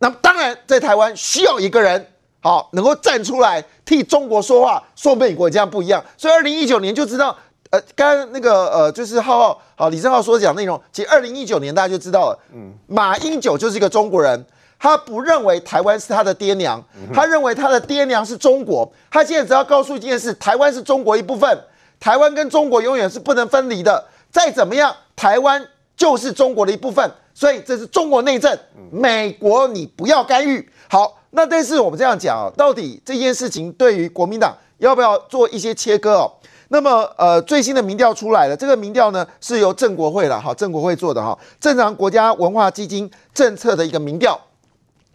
[0.01, 2.05] 那么当然在台湾需要一个人
[2.41, 6.05] 好能够站出来替中国说话，说美国这样不一样。
[6.19, 7.39] 所以二零一九年就知道，
[7.71, 12.39] 呃，刚刚那个呃就是浩浩好李正浩所讲的内容，其实二零一九年大家就知道了。
[12.53, 14.45] 嗯，马英九就是一个中国人，
[14.77, 16.83] 他不认为台湾是他的爹娘，
[17.15, 18.93] 他认为他的爹娘是中国。
[19.09, 21.57] 他现在只要告诉一件事，台湾是中国一部分。
[22.03, 25.65] 台湾跟中国永远是不能分离的，再怎么样，台湾
[25.97, 28.59] 就是中国的一部分，所以这是中国内政，
[28.91, 30.69] 美国你不要干预。
[30.91, 36.33] 好，那但是我们这样讲啊，到底这件事情对于国民党要不要做一些切割哦？
[36.71, 44.37] 那么呃，最新的民调出来了，这个民调呢是由正国会了哈，正国会做的哈，正常国家文化基金政策的一个民调，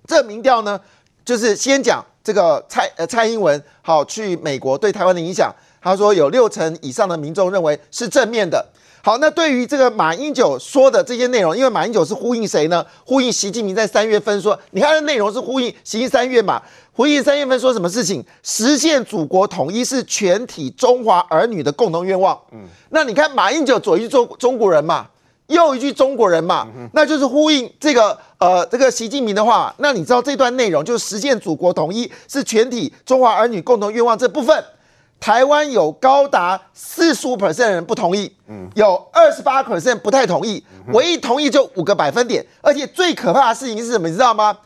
[0.08, 0.80] 这民调呢
[1.26, 5.54] 就是先讲这个蔡呃蔡英文好去美国对台湾的影响。
[5.88, 8.66] 他说有六成以上的民众认为是正面的。
[9.02, 12.86] 好，那对于这个马英九说的这些内容，因为马英九是呼应谁呢？
[13.06, 16.62] 呼应习近平在三月份说，你看的内容是呼应习近三月嘛？
[16.92, 18.22] 呼应三月份说什么事情？
[18.44, 22.38] 实现祖国统一是全体中华儿女的共同愿望。
[22.52, 25.08] 嗯，那你看马英九左翼做中国人嘛？
[25.48, 29.74] 右一句中国人嘛，那就是呼应这个呃这个习近平的话。
[29.78, 34.62] 那你知道这段内容就是实现祖国统一是全体中华儿女共同愿望这部分，
[35.20, 38.36] 台湾有高达四十五 percent 的人不同意，
[38.76, 42.46] 有二十八 percent 不太同意，唯一同意就五个百分点。
[42.62, 44.08] 而且最可怕的事情是什么？
[44.08, 44.58] 你知道吗？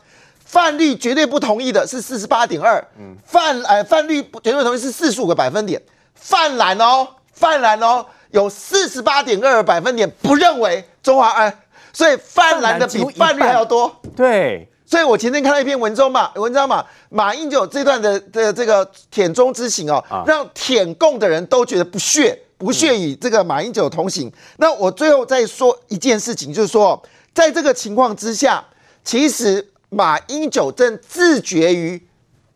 [0.44, 2.84] 泛绿绝对不同意的是四十八点二，
[3.24, 5.80] 泛呃泛绿绝对不同意是四十五个百分点，
[6.14, 8.06] 泛蓝哦泛蓝哦。
[8.32, 11.54] 有四十八点二百分点不认为中华爱，
[11.92, 13.94] 所以泛蓝的比泛绿还要多。
[14.16, 24.30] 对，所以我前天看到一篇文章嘛，文章嘛，马英九这段的的这个舔中之行哦，让舔共的人都觉得不屑，不屑与这个马英九同行。
[24.58, 27.02] 那我最后再说一件事情，就是说，
[27.32, 28.62] 在这个情况之下，
[29.02, 31.98] 其实马英九正自绝于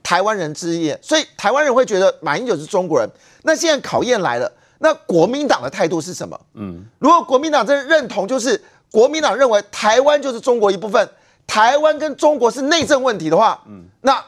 [0.03, 3.09] 台湾人之夜，所以台湾人会觉得马英九是中国人。
[3.45, 4.53] 那现在考验来了。
[4.81, 6.39] 那国民党的态度是什么？
[6.53, 11.09] 嗯，如果国民党真认同，就是国民党认为台湾就是中国一部分，
[11.47, 14.23] 台湾跟中国是内政问题的话，嗯，那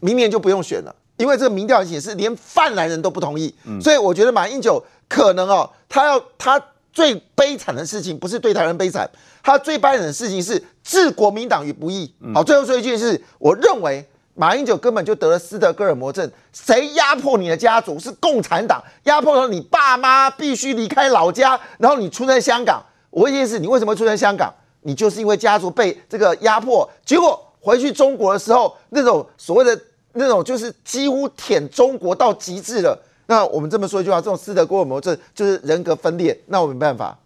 [0.00, 9.08] 明年就不用选了，因为这个民调显示连泛蓝人都不同意，嗯，所以我觉得马英九可能哦，他要他最悲惨的事情不是对台湾悲惨，
[9.42, 12.14] 他最悲惨的事情是置国民党于不义。
[12.34, 14.08] 好，最后说一句是，我认为。
[14.40, 17.98] 马英九根本就得了斯德哥尔摩症，谁压迫你的家族？
[17.98, 22.80] 是共产党压迫了你爸妈，必须离开老家，然后你出生在香港。
[23.10, 24.54] 我问一件事，你为什么出生在香港？
[24.82, 29.80] 你就是因为家族被这个压迫，结果回去中国的时候，那种所谓的
[30.12, 32.98] 那种就是几乎舔中国到极致了。
[33.26, 36.38] 那我们这么说一句话，这种斯德哥尔摩症就是人格分裂。
[36.46, 37.18] 那我没办法。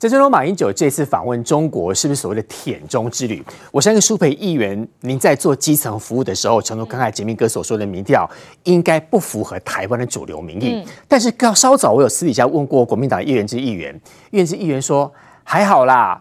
[0.00, 3.40] 陈时中、马英九这次访问中国，是不是所谓的舔中之旅？
[3.70, 8.28] 我相信舒培议员，您在做基层服务的时候，诚如刚才杰明哥所说的民调，
[8.64, 10.84] 应该不符合台湾的主流民意。
[11.06, 12.08] 但是刚稍早，我有。
[12.08, 13.94] 私底下问过国民党议员之议员，
[14.32, 15.08] 议员之议员说
[15.44, 16.20] 还好啦，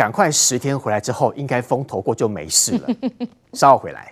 [0.00, 2.88] 赶快十天回来之后，应该风头过就没事了。
[3.52, 4.10] 稍后回来。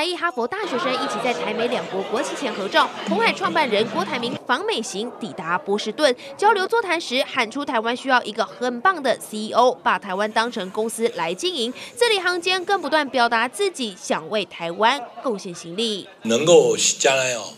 [0.00, 2.88] 台裔哈佛大学生一起在台美两国国旗前合照。
[3.06, 11.70] 红海创办人郭台铭访美行抵达波士顿交流座谈时，喊出台湾需要一个很棒的 CEO，把台湾当成公司来经营。
[11.94, 17.52] 字里行间更不断表达自己想为台湾贡献心力，能够将来哦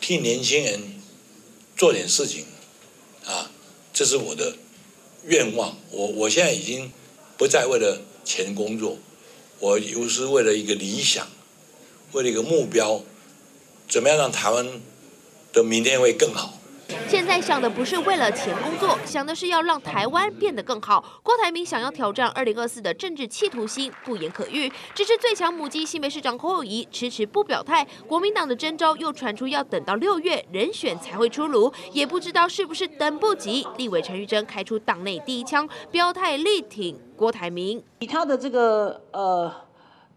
[0.00, 0.80] 替年轻人
[1.76, 2.46] 做点事情
[3.26, 3.50] 啊，
[3.92, 4.56] 这是我的
[5.24, 5.76] 愿望。
[5.90, 6.90] 我我现在已经
[7.36, 8.96] 不再为了钱工作，
[9.60, 11.28] 我又是为了一个理想。
[12.12, 13.00] 为了一个目标，
[13.88, 14.66] 怎么样让台湾
[15.52, 16.52] 的明天会更好？
[17.08, 21.20] 现在想的不是为了钱工作，想的是要让台湾变得更好。
[21.20, 24.70] 郭台铭想要挑战二零二四的政治企图心不言可喻。
[24.94, 33.66] 只是最强母鸡新北市长侯友谊迟迟不表态，国民党的征召又传出要等到六月人选才会出炉，也不知道是不是等不及。
[33.76, 37.82] 立委陈玉珍开出党内第一枪，表态力挺郭台铭。
[37.98, 39.65] 以他的这个呃。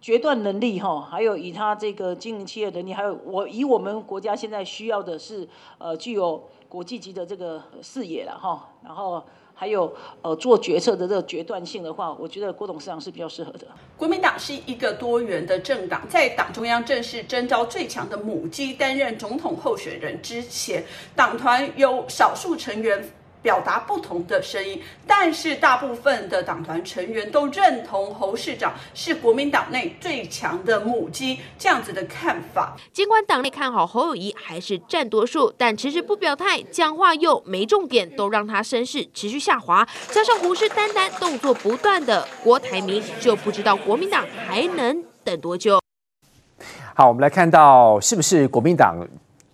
[0.01, 9.21] 决断能力哈，还有以他这个经营企业能力，还有我以我们国家现在需要的是呃具有国际级的这个视野了哈，然后
[9.53, 13.67] 还有呃做决策的这个决断性的话，我觉得郭董事长是比较适合的。
[13.97, 23.03] 国民党是一个多元的政党，在党中央正式征召最强的母鸡担任总统候选人之前，党团有少数成员。
[23.41, 32.75] 表达不同的声音，但是大部分的党团成员都认同侯市长是国民党内最强的母鸡，这样子的看法。
[32.91, 39.87] 尽管党内看好侯友谊还是占多数，但迟迟不表态，讲话又没重点，都让他声势持续下滑。
[40.09, 45.79] 加上虎视眈眈、动作不断的郭台铭，就不知道国民党还能等多久。
[46.93, 49.07] 好，我们来看到是不是国民党？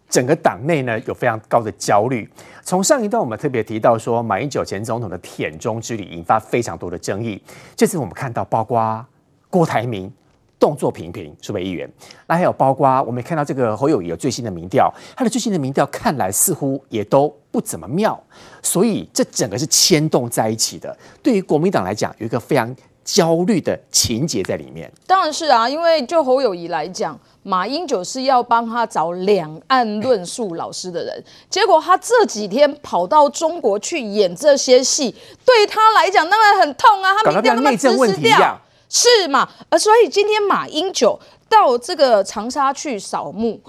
[0.09, 2.29] 整个党内呢有非常高的焦虑。
[2.63, 7.41] 从上一段我们特别提到说，马英九前总统的舔中之旅引发非常多的争议。
[7.75, 9.05] 这次我们看到，包括
[9.49, 10.11] 郭台铭
[10.59, 11.87] 动作频频，是位议员，
[12.27, 18.19] 那还有包括我们看到这个侯友宜有最新的民调，他的最新的民调看来似乎也都不怎么妙。
[18.63, 20.97] 所以这整个是牵动在一起的。
[21.21, 24.91] 对于国民党来讲，有一个非常焦虑的情节在里面。
[25.05, 27.19] 当然是啊，因为就侯友宜来讲。
[27.47, 37.13] 马英九是要帮他找两岸论述老师的人，结果他这几天跑到中国去演这些戏，对他来讲当然很痛啊！
[37.23, 39.47] 他民调那么支持掉，是嘛？
[39.69, 43.61] 而所以今天马英九到这个长沙去扫墓，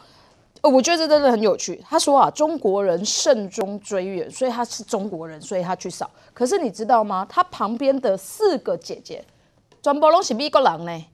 [0.62, 1.78] 我觉得这真的很有趣。
[1.86, 6.10] 他说啊，中国人慎终追远，所以他是中国人，所以他去扫。
[6.32, 7.26] 可是你知道吗？
[7.28, 9.22] 他旁边的四个姐姐。
[9.82, 11.04] 全部都是美国人呢，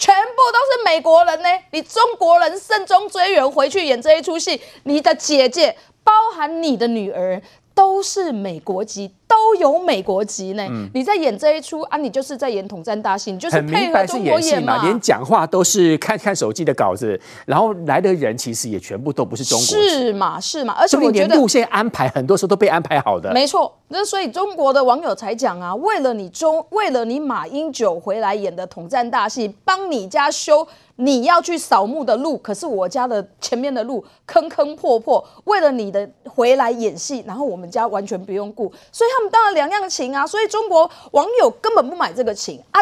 [0.00, 1.48] 全部都是美国人呢。
[1.72, 7.40] 你中国人慎终追远回去演这一出戏，你的姐姐，包含你的女儿。
[7.80, 10.62] 都是美国籍，都有美国籍呢。
[10.68, 14.82] 嗯、你在演这一出啊，你就是在演统战大戏，你就是配合中国演嘛。
[14.84, 19.88] 连讲话都是看看手机的稿子，然后来的人其实也全部都不是中国籍。
[19.88, 20.38] 是嘛？
[20.38, 20.74] 是嘛？
[20.78, 23.32] 而且我觉得路线安排很多时候都被安排好的。
[23.32, 30.68] 没错，那所以中国的网友才讲啊，为了你中，为了你马英九回来演的统战大戏，帮你家修。
[31.00, 35.24] 你要去扫墓的路，可是我家的前面的路坑坑破破。
[35.44, 40.26] 为了你的回来演戏，然后我们家完全不用顾，所以他们当然两样情啊。
[40.26, 42.80] 所以中国网友根本不买这个情啊。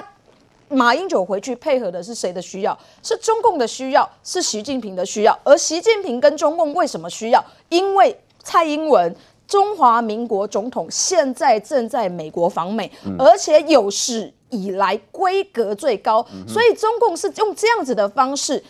[0.68, 2.78] 马英九回去配合的是谁的需要？
[3.02, 5.38] 是中共的需要，是习近平的需要。
[5.44, 7.42] 而习近平跟中共为什么需要？
[7.68, 9.14] 因为蔡英文。
[9.46, 18.62] 中华民国总统现在正在美国访美，嗯、而且有史以来规格最高，所以中共是用这样子的方式。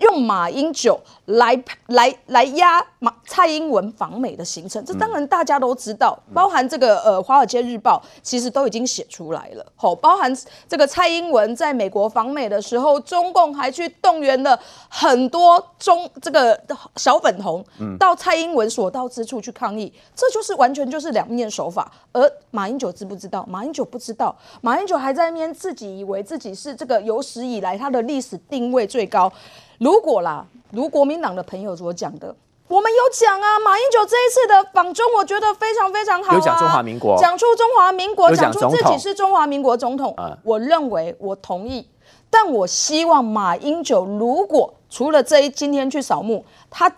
[0.00, 0.98] 用马英九
[1.30, 9.64] 来来来压马蔡英文访美的行程，这当然大家都知道，包含这个呃《华尔街日报》其实都已经写出来了。
[9.76, 10.34] 好，包含
[10.68, 16.58] 这个蔡英文在美国访美的时候，中共还去动员了很多中这个
[16.96, 17.64] 小粉红
[17.98, 21.90] 到蔡英文所到之处去抗议，这就是完全就是两面手法。
[22.12, 23.46] 而马英九知不知道？
[23.48, 29.32] 马英九不知道，马英九还在那边自己以为自己是这个有史以来他的历史定位最高。
[29.78, 32.34] 如果啦，如国民党的朋友所讲的，
[32.68, 41.88] 我们有讲啊，马英九这一次的访中，我觉得非常非常好啊，有讲中华民国，讲出中华民国，讲出自己是中华民国总统，我认为我同意，
[42.30, 46.92] 但我希望马英九如果除了这一今天去扫墓，他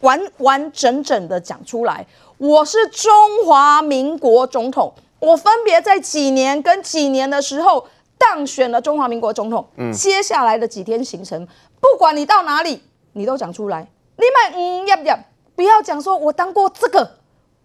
[0.00, 2.06] 完完整整的讲出来，
[2.38, 3.12] 我是中
[3.46, 7.86] 华民国总统，我分别在几年跟几年的时候。
[8.20, 11.46] 当选了中华民国总统，嗯、接下来的几天行程，
[11.80, 13.88] 不管你到哪里，你都讲出来。
[14.16, 15.18] 你们嗯要不要？
[15.54, 17.10] 不要讲说我当过这个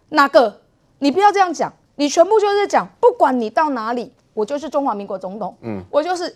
[0.10, 0.62] 那个，
[1.00, 6.36] 你不要这样讲，你全部就是讲，不管你到哪里，我就是中华民国总统，嗯，我就是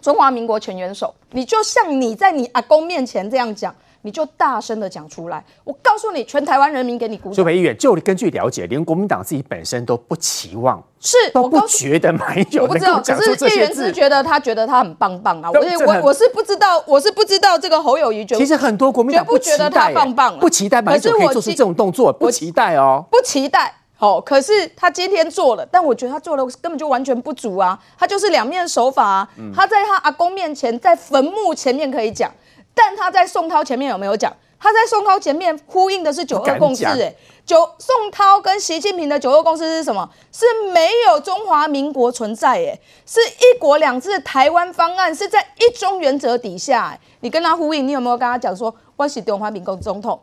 [0.00, 1.14] 中华民国全元首。
[1.30, 3.74] 你就像你在你阿公面前这样讲。
[4.02, 7.34] 你就大声的讲出来，我告诉你，全台湾人民给你鼓掌。
[7.34, 13.44] 所以，议员就根据了解，连国民党自己本身都不期望，是都不觉得马英九能够讲出这些字。
[13.44, 18.38] 可是叶元之觉得他觉得他很棒棒啊，我我我是不知道，我是不知道这个侯友谊觉得。
[18.38, 23.74] 其实很多国民党不觉得他棒棒，不期待马英九可以做出这种动作，不期待哦，不期待。
[24.00, 29.28] 好，可是他今天做了，但我觉得他做的根本就完全不足啊，他就是两面手法啊。
[29.52, 32.32] 他在他阿公面前，在坟墓前面可以讲，
[32.78, 34.32] 但他在宋涛前面有没有讲？
[34.60, 37.14] 他在宋涛前面呼应的是九二共识，哎，
[37.46, 40.08] 九宋涛跟习近平的九二共识是什么？
[40.32, 50.20] 是没有中华民国存在，哎，是一国两制台湾方案是在一中原则底下，哎，你跟他呼应，你有没有跟他讲说我是中华民国总统？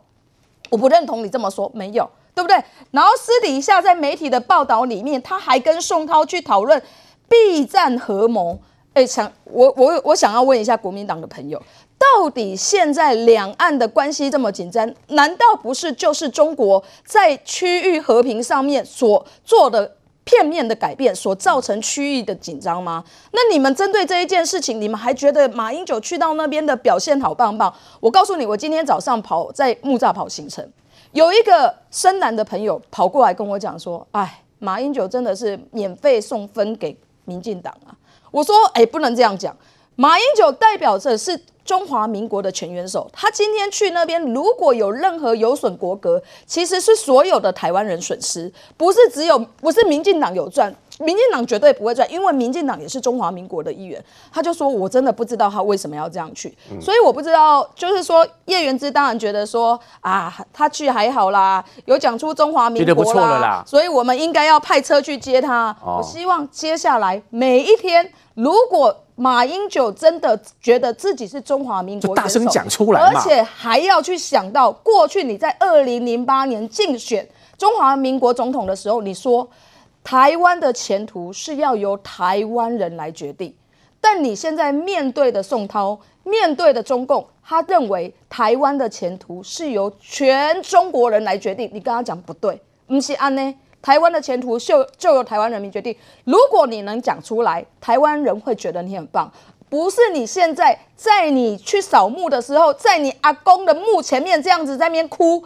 [0.68, 2.62] 我不认同你这么说，没有，对不对？
[2.90, 6.82] 然后私底下在媒体的报道里面，他还跟宋涛去讨论
[7.26, 8.58] 避战合谋，
[8.92, 11.62] 哎，想我我我想要问一下国民党的朋友。
[11.98, 23.02] 到底现在两岸的关系这么紧张，难道不是就是中国在区域和平上面所做的片面的改变所造成区域的紧张吗？
[23.32, 27.72] 那你们针对这一件事情，你们还觉得马英九去到那边的表现好棒棒？
[28.00, 30.66] 我告诉你，我今天早上跑在木栅跑行程，
[31.12, 37.96] 有一个深蓝的朋友跑过来跟我讲说：“哎，马英九真的是免费送分给民进党啊！”
[38.30, 39.56] 我说：“哎，不能这样讲，
[39.94, 54.02] 马英九代表着是。”中华民国的全元首，他今天去那边，如果有任何有损国格，其实是所有的台湾人损失，不是只有不是民进党有赚，民进党绝对不会赚，因为民进党也是中华民国的一员。
[54.32, 65.76] 他就说，我真的不知道他为什么要这样去，嗯、所以我不知道，就是说叶元之当然觉得说啊，他去还好啦，有讲出中华民国啦，啦所以我们应该要派车去接他。
[65.84, 79.48] 哦、我希望接下来每一天，如果马英九真的觉得自己是中华民国，大声讲出来，而且还要去想到过去你在二零零八年竞选中华民国总统的时候，你说
[80.04, 83.54] 台湾的前途是要由台湾人来决定，
[84.02, 93.54] 但你现在面对的宋涛，面对的中共，他认为台湾的前途是由全中国人来决定，你跟他讲不对，不是安呢？
[93.86, 95.94] 台湾的前途就就由台湾人民决定。
[96.24, 99.32] 如果你能讲出来，台湾人会觉得你很棒。
[99.68, 105.40] 不是你现在在你去扫墓的时候，在你阿公的墓前面这样子在那边哭，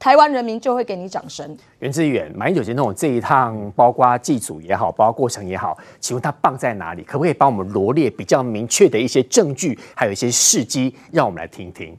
[0.00, 1.56] 台湾人民就会给你掌声。
[1.78, 7.04] 袁志远，马英九总统这一趟，包括祭祖也好，包括过程也好，请问他棒在哪里？
[7.04, 11.96] 可不可以帮我们罗列比较明确的一些证据，还有一些事迹，让我们来听听？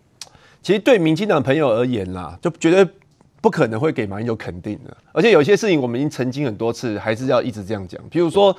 [0.61, 2.85] 其实对民进党朋友而言啦，就绝对
[3.47, 4.97] 不可能会给马英九肯定的。
[5.13, 8.01] 而且有些事情我们已经澄清很多次，还是要一直这样讲。
[8.09, 8.53] 比如说。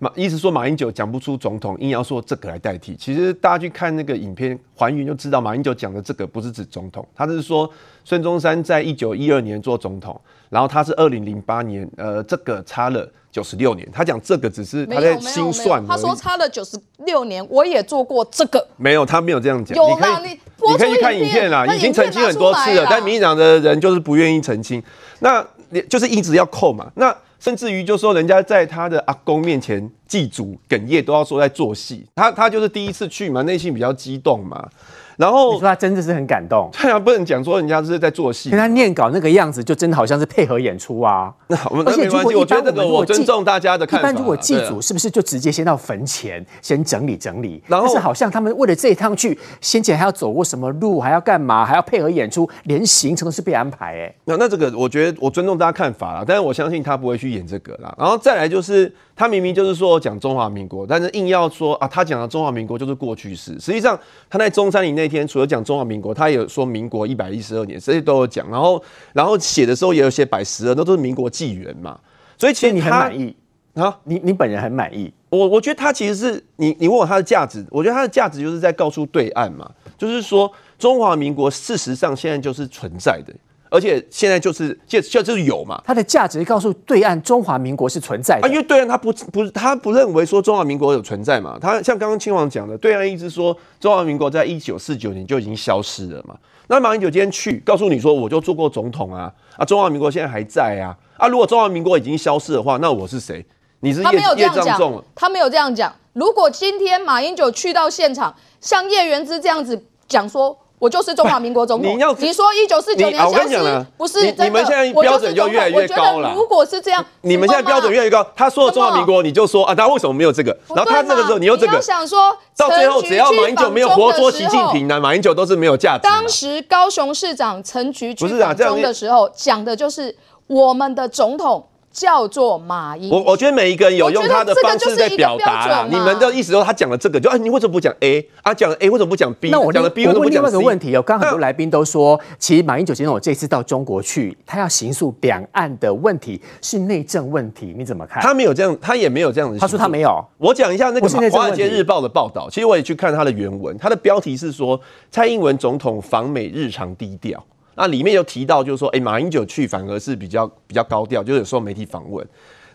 [0.00, 2.96] 马意思说马英九讲不出总统，硬要说这个来代替。
[2.96, 7.70] 其实大家去看那个影片还原就知道，马英九讲的这个不是指总统，他是说
[8.04, 10.20] 孙中山在一九一二年做总统，
[10.50, 13.88] 然后他是二零零八年，呃，这个差了九十六年。
[13.92, 18.64] 他讲这个只是他在心算，他说差了九十六年，我也做过这个。
[18.76, 19.76] 没有，他没有这样讲。
[19.76, 20.38] 有啦，你你，
[20.70, 24.80] 你可以去看影片啦，已经澄清很多次了，但民进党的人就是不愿意澄清，
[25.18, 25.44] 那
[25.90, 26.88] 就是一直要扣嘛。
[26.94, 32.06] 那甚至于就说人家在他的阿公面前祭祖哽咽，都要说在做戏。
[32.14, 34.70] 他他就是第一次去嘛，内心比较激动嘛。
[35.16, 41.32] 然后你说他真的是很感动，对啊，不能讲说人家是在做戏，跟他念稿那个样子，就真的好像是配合演出啊。
[41.48, 44.08] 那我们而且我觉得这个我尊重大家的看法。
[44.08, 47.62] 一般如果祭祖，是不是就直接先到坟前先整理整理？
[47.66, 54.14] 然后但是好像他们为了这一趟去，先前还要走过什么路，还要干嘛，还要配合演出，连行程都是被安排哎。
[54.24, 57.94] 那那这个我觉得我尊重大家看法啦，但是我相信他不会去演这个啦。
[57.98, 58.92] 然后再来就是。
[59.16, 63.52] 他明明就是说讲中华民国，但是硬要说啊，他讲的中华民国就是过去式。
[63.60, 63.96] 实际上
[64.28, 68.50] 他在中山陵那天，除了讲中华民国，他也有说民国一百一十二年，这些都有讲。
[68.50, 68.82] 然后，
[69.12, 72.00] 然后写的时候也有写百十二，那都是民国纪元嘛。
[72.38, 73.36] 所以其实你很满意
[73.74, 73.94] 啊？
[74.04, 75.12] 你你本人很满意？
[75.28, 83.34] 我我觉得他其实是你你问我他的价值，我觉得他的价值就是在告诉对岸嘛，就是说中华民国事实上现在就是存在的。
[83.74, 96.36] 而且现在就是现在就是有嘛，它的价值告诉对岸中华民国是存在的啊，因为对岸他不不他不认为说中华民国有存在嘛，他像刚刚亲王讲的，对岸一直说中华民国在一九四九年就已经消失了嘛。
[96.68, 103.44] 那马英九今天去告诉你说，我就做过总统啊啊，中华民国现在还在啊啊，如果中华民国已经消失的话，那我是谁？
[103.80, 105.02] 你是叶叶藏重？
[105.16, 105.92] 他没有这样讲。
[106.12, 110.56] 如果今天马英九去到现场，像叶元之这样子讲说。
[110.84, 111.96] 我就是中华民国总统。
[111.96, 114.20] 你要你说一九四九年消失，不是。
[114.32, 116.34] 你们现在标准就越来越高了。
[116.34, 118.26] 如果是这样，你们现在标准越来越高。
[118.36, 120.54] 他说中华民国，你就说啊，他为什么没有这个？
[120.68, 121.80] 然后他这个时候，你又这个。
[121.80, 126.02] 想说，到最后只要马英九没有活捉习近平呢，马英九都是没有价值。
[126.02, 130.14] 当时高雄市长陈菊去访中的时候，讲的就是
[130.48, 131.66] 我们的总统。
[131.94, 135.86] 叫做马英，我我觉得每一个人有用他的方式在表达。
[135.88, 138.52] 你们的意思说他讲了这个，就哎，你为什么不讲 A 啊？
[138.52, 139.50] 讲了 A 为什么不讲 B？
[139.50, 140.38] 那我讲了 B 为什么不讲 C？
[140.40, 148.20] 我问另外一个问题哦，刚刚很多来宾都说，其实马英九先生我这次到中国去，他要行诉两岸的问题是内政问题，你怎么看？
[148.20, 149.58] 他没有这样，他也没有这样子。
[149.60, 150.24] 他说他没有。
[150.38, 154.78] 我讲一下那个《华尔街日报》的报道，其实我也去看他的原文，他的标题是说
[155.12, 157.40] 蔡英文总统访美日常低调。
[157.76, 162.26] 那里面有提到，就是说，哎，马英九去反而是比较比较高调，就是有时候媒体访问。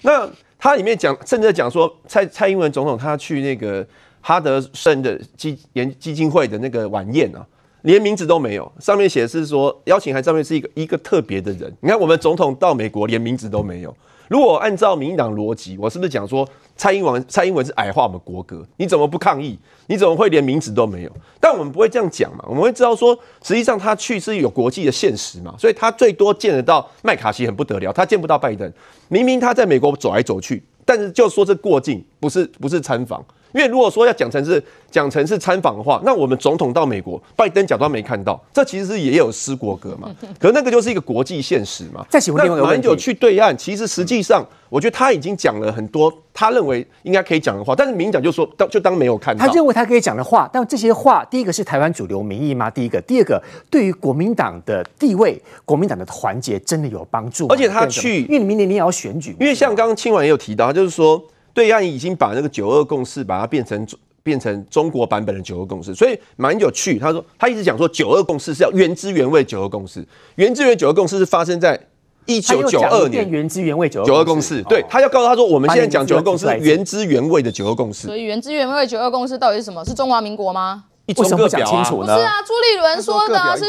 [0.02, 3.86] 那他里面讲，甚至讲说蔡蔡英文总统他去那个
[4.22, 7.46] 哈德森的基研基金会的那个晚宴啊，
[7.84, 11.74] 连名字都没有，上面写是说邀请函上面是一个一个特别的人。
[11.82, 13.96] 你看我们总统到美国连名字都没有。
[14.28, 16.48] 如果按照民进党逻辑，我是不是讲说
[16.80, 18.66] 蔡英文蔡英文是矮化我们国歌？
[18.78, 19.60] 你怎么不抗议？
[19.88, 21.12] 你怎么会连名字都没有？
[21.38, 23.14] 但我们不会这样讲嘛，我们会知道说，
[23.44, 28.72] 实际上他去是有国际的现实嘛，所以他最多见得到麦卡锡很不得了，他见不到拜登。
[29.10, 33.22] 明明他在美国走来走去，但是就说这过境，不是不是参访。
[33.54, 40.10] 因为如果说要讲成是讲成是参访的话，那我们总统到美国，拜登假装没看到，这其实是也有失国格嘛。
[40.40, 42.06] 可是那个就是一个国际现实嘛。
[42.10, 49.46] 再请问另外一个问题，马英九去对岸，其实实际上，我觉得他已经讲了很多他认为应该可以讲的话，但是民讲就说当就当没有看到。
[49.46, 52.70] 他认为他可以讲的话，但这些话，第一个是台湾主流民意吗？
[52.70, 57.48] 第一个，第二个，对于国民党的地位、国民党的团结，真的有帮助？
[57.48, 61.22] 而且他去，因为明年你也要选举，因为像刚刚清婉也有提到，就是说。
[61.54, 63.88] 对岸已经把那个九二共识把它变成
[64.22, 71.80] 变成中国版本的九二共识，所以蛮有趣，他说他一直讲说九二共识是要原汁原味九二共识，原汁原味九二共识是发生在
[72.26, 79.84] 一九九二年，原汁原味九二共识，对，他要告诉他说我们现在讲九二共识原汁原味的九二共识，所以原汁原味九二共识到底是什么？
[79.86, 80.84] 是中华民国吗？
[81.08, 81.90] 一中各表啊？
[81.90, 83.66] 不是啊，朱立伦说的是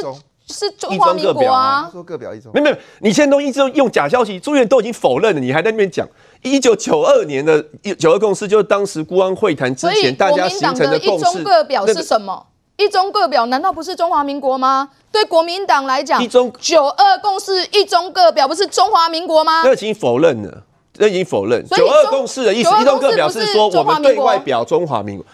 [0.53, 6.07] 是中华民国啊，说各表一中，没有没有，你现在都一直用假消息，朱立伦都已经否认了，你还在那边讲。
[6.43, 7.65] 一九九二年的
[7.99, 11.25] 九二共识，就是当时国安会谈之前大家形成的共识。
[11.25, 12.47] 一中各表是什么？
[12.77, 14.89] 一中各表难道不是中华民国吗？
[15.13, 19.63] 对国民党来讲，一中九二共识一中各表不是中华民国吗？
[19.65, 20.63] 那已经否认了，
[20.97, 21.63] 那已经否认。
[21.69, 25.27] 九二共识的意思，一中各表是说我们对外表中华民国。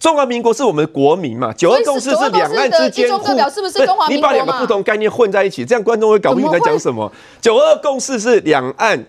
[0.00, 1.52] 中华民国是我们的国民嘛？
[1.52, 4.08] 九二共识是两岸之间互，是不是中华民国？
[4.16, 7.10] 你把两个不同概念混在一起，这样观众会搞不清楚在讲什么。
[7.40, 9.02] 九二共识是两岸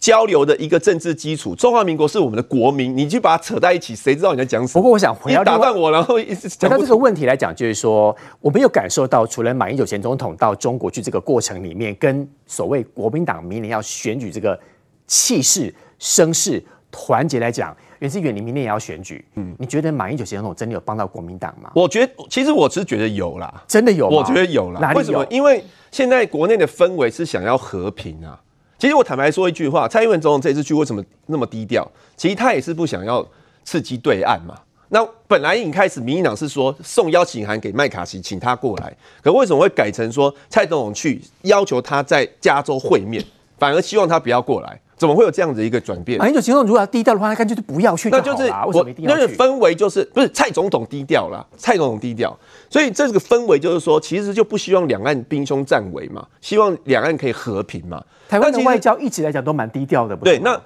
[0.00, 4.80] 交流的一个政治基础，中华民国是我们的国民，你去把它扯在一起，谁知道你在讲什么？
[4.80, 14.58] 不过我想回答打断我，然后一直讲到这个问题来讲，就是说我没有感受到，除了马英九前总统到中国去这个过程里面，跟所谓国民党明年要选举这个
[15.06, 17.76] 气势、声势、团结来讲。
[17.98, 21.70] 袁志远，你明年也要选举，嗯，你觉得马英九前总统真的有帮到国民党吗？
[21.74, 24.94] 我觉得，其实我是觉得有啦，真的有，我觉得有啦。
[24.94, 25.22] 为什么？
[25.28, 28.40] 因为现在国内的氛围是想要和平啊。
[28.80, 31.86] 其实我坦白说一句话，蔡英文总统这次去为什么那么低调？
[32.16, 33.24] 其实他也是不想要
[33.62, 34.58] 刺激对岸嘛。
[34.88, 43.22] 那本来一开始民进党是说送邀请函给麦卡锡，请他过来，可为什么会改成说蔡总统去要求他在加州会面，
[43.58, 44.80] 反而希望他不要过来？
[45.00, 46.18] 怎么会有这样子一个转变？
[46.18, 48.24] 马英九总统如果要低调的话，他干脆就不要去就好了。
[48.26, 49.22] 那就是为什么一定要去？
[49.22, 52.38] 那个氛围就是不是蔡总统低调了，蔡总统低调，
[52.68, 58.04] 所以这个氛围就是说，其实就不希望两岸兵凶战危嘛，希望两岸可以和平嘛。
[58.28, 60.38] 台湾的外交一直来讲都蛮低调的，对。
[60.40, 60.60] 那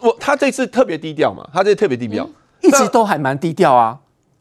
[0.00, 2.32] 我他这次特别低调嘛，他这次特别低调，嗯，
[2.62, 3.96] 一直都还蛮低调啊。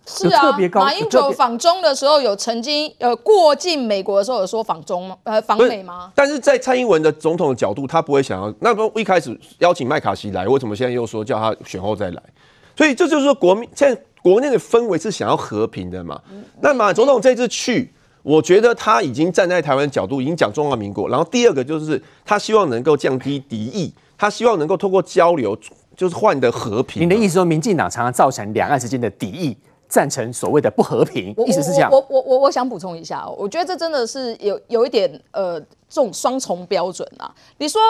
[0.07, 5.17] 是啊，马英九访中的时候有曾经呃过境美国的时候有说访中吗？
[5.23, 6.11] 呃访美吗？
[6.13, 8.53] 但是在蔡英文的总统的角度，他不会想要。
[8.59, 12.21] 那不一开始邀请麦卡锡来，为什么现在又说叫他选后再来？
[12.77, 16.21] 所以这就是说国民现在国内的氛围是想要和平的嘛。
[16.61, 17.91] 那马总统这次去，
[18.21, 21.09] 我觉得他已经站在台湾角度，已经讲中华民国。
[21.09, 25.57] 然后第二个就是他希望能够降低敌意，他希望能够透过交流，
[25.95, 27.01] 就是换得和平。
[27.01, 29.57] 你的意思说，民进党常常造成两岸之间的敌意？
[29.87, 31.89] 赞成所谓的不和平，意思是这样。
[31.91, 37.33] 我我我我想补充一下，我觉得这真的是有有一点呃这种双重标准啊。
[37.57, 37.81] 你说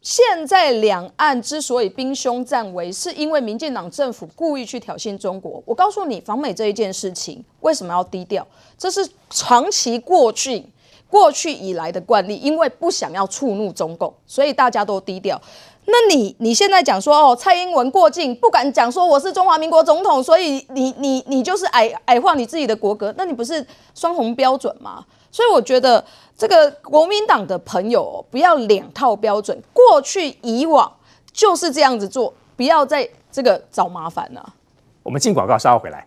[0.00, 5.62] 现在两岸之所以兵凶战危，是因为民进党政府故意去挑衅中国。
[5.66, 8.46] 我告诉你，访美这一件事情为什么要低调？
[8.78, 10.64] 这是长期过去
[11.10, 15.40] 过去以来的惯例，因为不想要触怒中共，所以大家都低调。
[15.86, 25.04] 那你你现在讲说哦，蔡英文过境不敢讲说我是中华民国总统，所以你你你就是矮矮化你自己的国格，那你不是双重标准吗？
[25.32, 26.04] 所以我觉得
[26.36, 30.92] 这个国民党的朋友不要两套标准，过去以往
[31.32, 34.54] 就是这样子做，不要再这个找麻烦了。
[35.02, 36.06] 我们进广告，稍后回来。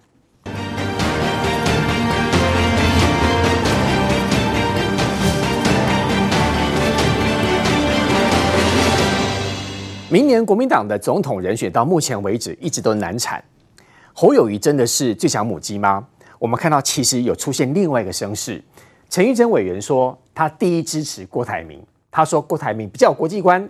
[10.14, 13.44] 明年国民党的总统人选到目前为止一直都难产，
[14.14, 16.08] 侯友宜真的是最强母鸡吗？
[16.38, 18.64] 我们看到其实有出现另外一个声势，
[19.10, 23.68] 陈玉珍委员说他第一支持郭台铭，他说郭台铭比较国际观，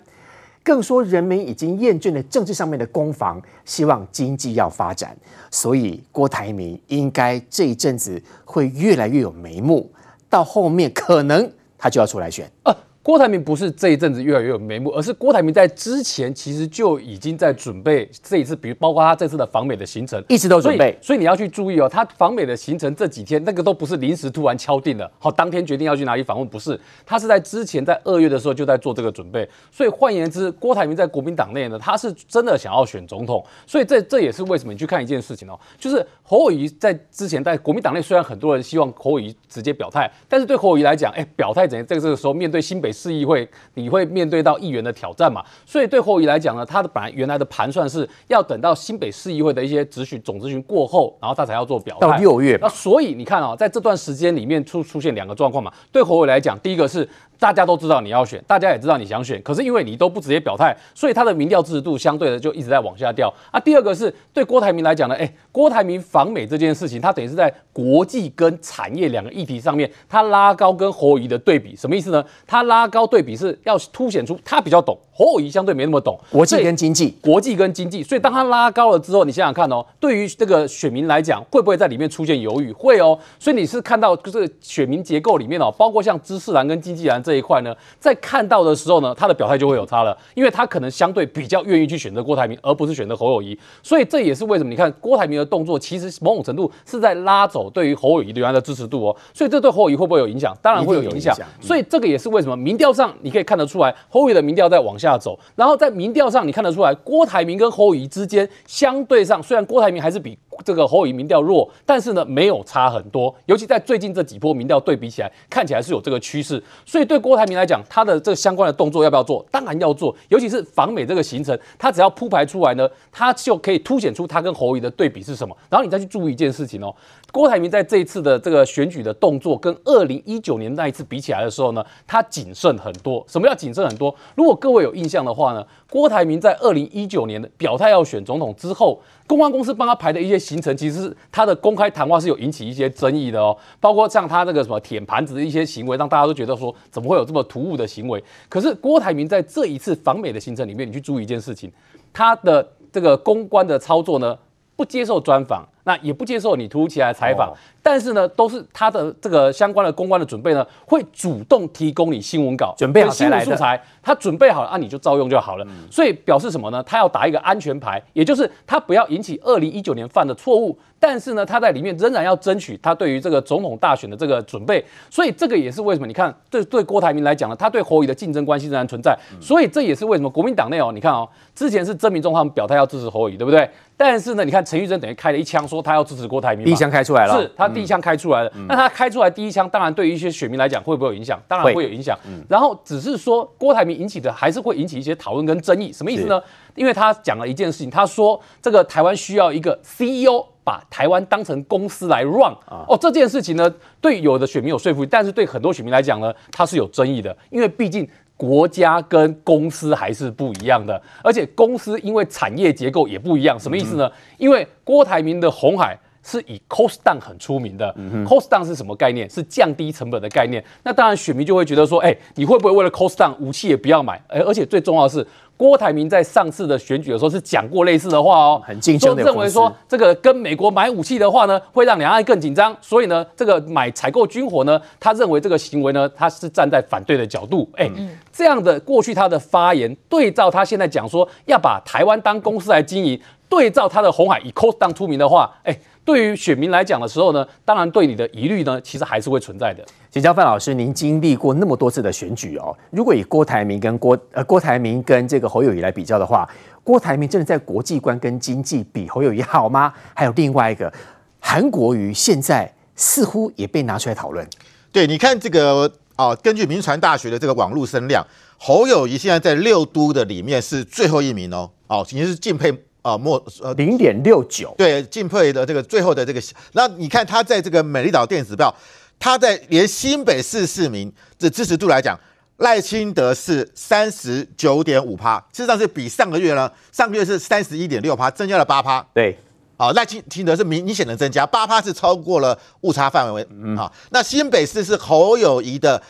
[0.65, 5.15] 更说人民已经厌倦了政治上面的攻防，希望经济要发展，
[5.49, 9.89] 所以郭台铭应该这一阵子会越来越有眉目，
[10.29, 12.51] 到后面可能他就要出来选。
[12.63, 20.97] 啊郭台铭不是这一阵子越来越有眉目，而是郭台铭在之前其实就已经在准备这一次，比如包括他这次的访美的行程，一直都准备。
[21.01, 29.45] 所以，你要去注意哦，他访美的行程这几天那个都不是临时突然敲定的，好，当天决定要去哪里访问，不是，他是在之前在二月的时候就在做这个准备。
[29.69, 33.45] 所以换言之，郭台铭在国民党内呢，他是真的想要选总统。
[33.67, 41.85] 所以这这也是为什么你去看一件事情哦，就是侯友谊在之前在国民党内，虽然很多人希望侯友谊直接表态，但是对侯友谊来讲，哎，表态怎样？
[41.85, 45.43] 这个这个时候面对新北市议会，你会面对到议员的挑战嘛？
[45.65, 52.07] 所以对侯友来讲呢，他的本来原来的盘算是要等到新北市议会的一些咨询总咨询过后，然后他才要做表态。
[52.07, 55.73] 到六月，那所以你看啊、哦，在这段时间里面出出现两个状况嘛。
[55.91, 57.09] 对侯友来讲，第一个是。
[57.43, 63.59] 大家都知道你要选，大家也知道你想选，可是因为你都不直接表态，所以他的民调支持度相对的就一直在往下掉啊。
[63.59, 72.23] 第二个是对郭台铭来讲呢，哎，郭台铭访美这件事情，他等于是在国际跟产业两个议题上面，他拉高跟侯友宜的对比，什么意思呢？
[72.47, 82.71] 他拉高对比是要凸显出他比较懂，侯友宜相对没那么懂国际跟经济，国际跟经济，所以当他拉高了之后，你想想看哦，对于这个选民来讲，会不会在里面出现犹豫？
[82.71, 100.55] 会哦，所以你是看到就是选民结构里面哦，包括像知识蓝跟经济蓝这一块呢，在看到的时候呢，他的表态就会有差了，因为他可能相对比较愿意去选择郭台铭，而不是选择侯友谊，所以这也是为什么你看郭台铭的动作，其实某种程度是在拉走对于侯友宜原来的支持度哦，所以这对侯友谊会不会有影响？
[100.61, 116.61] 当然会有影响，所以这个也是为什么民调上你可以看得出来，侯友宜的民调在往下走，然后在民调上你看得出来，郭台铭跟侯友宜之间相对上，虽然郭台铭还是比这个侯友民调弱，但是呢没有差很多，尤其在最近这几波民调对比起来，看起来是有这个趋势。
[116.85, 119.45] 所以对郭台铭来讲，他的这个相关的动作要不要做？
[119.51, 125.55] 当然要做，尤其是访美这个行程，他只要铺排出来呢，他就可以凸显出他跟侯友的对比是什么。
[125.69, 126.93] 然后你再去注意一件事情哦，
[127.31, 133.23] 郭台铭在这一次的这个选举的动作，跟二零一九年那一次比起来的时候呢，他谨慎很多。
[133.27, 134.13] 什么叫谨慎很多？
[134.35, 143.55] 如果各位有印象的话呢，郭台铭在二零一九年表态要选总统之后，公关公司帮他排的一些行程，其实是他的公开谈话是有引起一些争议的哦。
[143.80, 148.24] 包括像他那个什么舔盘子的一些行为，让大家都觉得说怎么会有这么突兀的行为。
[148.49, 151.71] 可是郭台铭在这一次访美的行程里面，你去注意一件事情，
[152.11, 154.38] 他的这个公关的操作呢，
[154.76, 157.49] 不接受专访，那也不接受你突如其来的采访。
[157.49, 157.53] 哦
[157.86, 165.65] 但是呢，都是他的这个相关的公关的准备呢，会主动提供你新闻稿、准备好新闻素材，他准备好了，啊，你就照用就好了。
[165.65, 166.81] 嗯、所以表示什么呢？
[166.84, 170.79] 他要打一个安全牌，也就是他不要引起二零一九年犯的错误。
[170.97, 174.81] 但是呢，他在里面仍然要争取他对于这个总统大选的这个准备。
[175.09, 176.07] 所以这个也是为什么？
[176.07, 179.13] 你看，对对郭台铭来讲呢，他对侯友的竞争关系仍然存在。
[179.41, 183.69] 所以这也是为什么国民党内哦，你看哦，之前是曾明忠他们表态要支持侯友，对不对？
[183.97, 187.74] 但是呢，你看陈玉珍等于开了一枪，说他要支持郭台铭，第一枪开出来了，是他。
[187.74, 191.41] 第一枪开出来了，那、嗯、他开出来第一枪，当然对于一些选民来讲会不会有影响？
[191.47, 192.15] 当然会有影响。
[192.28, 196.39] 嗯、然后只是说郭台铭引起的还是会引起一些讨论跟争议，什么意思呢？
[196.76, 202.53] 因为他讲了一件事情，他说这个台湾需要一个 CEO 把台湾当成公司来 run。
[202.67, 214.05] 哦，这件事情呢，对有的选民有说服力，但是对很多选民来讲呢，他是有争议的，因为毕竟国家跟公司还是不一样的，而且公司因为产业结构也不一样，什么意思呢？
[214.05, 215.97] 嗯、因为郭台铭的红海。
[216.24, 217.93] 是以 cost down 很出名的。
[217.97, 219.30] 嗯、cost down 是什么概念？
[219.30, 220.63] 是降低成本的概念。
[220.84, 224.13] 那当然，选民就会觉得说，哎、欸，你会不会为了 cost down 武器也不要买？
[224.28, 232.76] 哎、欸，而且最重要的是，郭台铭在上次的选举的时候是讲过类似的话哦，很竞争的，认为说这个跟美国买武器的话呢，会让两岸更紧张。
[232.82, 237.69] 所以呢，这个买采购军火呢，他认为这个行为呢，他是站在反对的角度。
[237.76, 237.89] 哎、
[238.32, 245.80] 这样的过去他的发言，对照他现在讲说要把台湾当公司来经营，对照他的红海以 cost down 出名的话，哎、欸。
[246.05, 249.83] 对于选民来讲的时候呢，当然对你的疑虑呢，其实还是会存在的。
[250.11, 256.47] 请教范老师，您经历过那么多次的选举哦，如果以郭台铭跟郭呃郭台铭跟这个侯友宜来比较的话，
[256.83, 259.93] 郭台铭真的在国际观跟经济比侯友谊好吗？
[260.13, 260.91] 还有另外一个
[261.39, 264.45] 韩国瑜，现在似乎也被拿出来讨论。
[264.91, 268.27] 对，你看这个哦，根据民传大学的这个网络声量，
[268.57, 272.83] 侯友谊现在在六都的里面是最后一名哦，哦，已经是敬佩。
[273.03, 276.41] 啊，末呃零点六九，对，敬佩的这个最后的这个，
[276.71, 278.73] 那你看他在这个美丽岛电子报，
[279.19, 282.17] 他在连新北市市民的支持度来讲，
[282.57, 289.05] 赖清德是三十九点五趴，事实上是比上个月呢，上个月是三十一点六趴，增加了八趴。
[289.13, 289.37] 对，
[289.75, 293.45] 啊，赖清清德是明明显的增加，八趴是超过了误差范围。
[293.51, 296.01] 嗯，好，那新北市是侯友谊的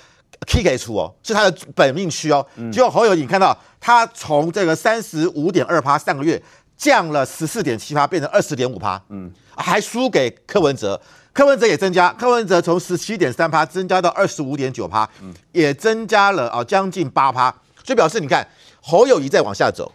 [0.45, 6.39] K K 出哦，是他的本命区哦，结果侯友宜你看到他从这个三十五点二趴上个月。
[6.78, 10.99] 降了十四点七趴，变成二十点五趴，嗯，还输给柯文哲，
[11.32, 17.49] 柯文哲也增加，柯文哲从十七点三趴增加到二十五点九趴，嗯，也增加了啊将近八趴，
[17.84, 18.45] 所以表示你看
[18.82, 19.91] 侯友谊在往下走，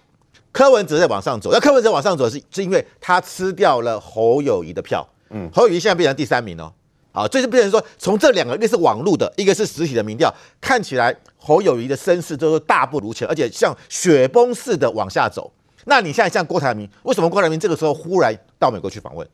[0.51, 6.73] 柯文哲在往上走，那柯文哲往上走是是因为他吃掉了侯友谊的票，嗯，侯友谊现在变成第三名哦，
[7.13, 15.53] 啊，这就变成说从这两个一个是网络的，一个是实体的民调，看起来侯友谊的声势都是大不如前，而且像雪崩似的往下走。
[15.89, 19.27] 那你现在像郭台铭，为什么郭台铭这个时候忽然到美国去访问？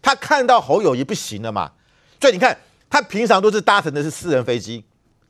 [0.00, 1.72] 他看到侯友谊不行了嘛？
[2.20, 2.56] 所以你看，
[2.88, 4.84] 他平常都是搭乘的是私人飞机，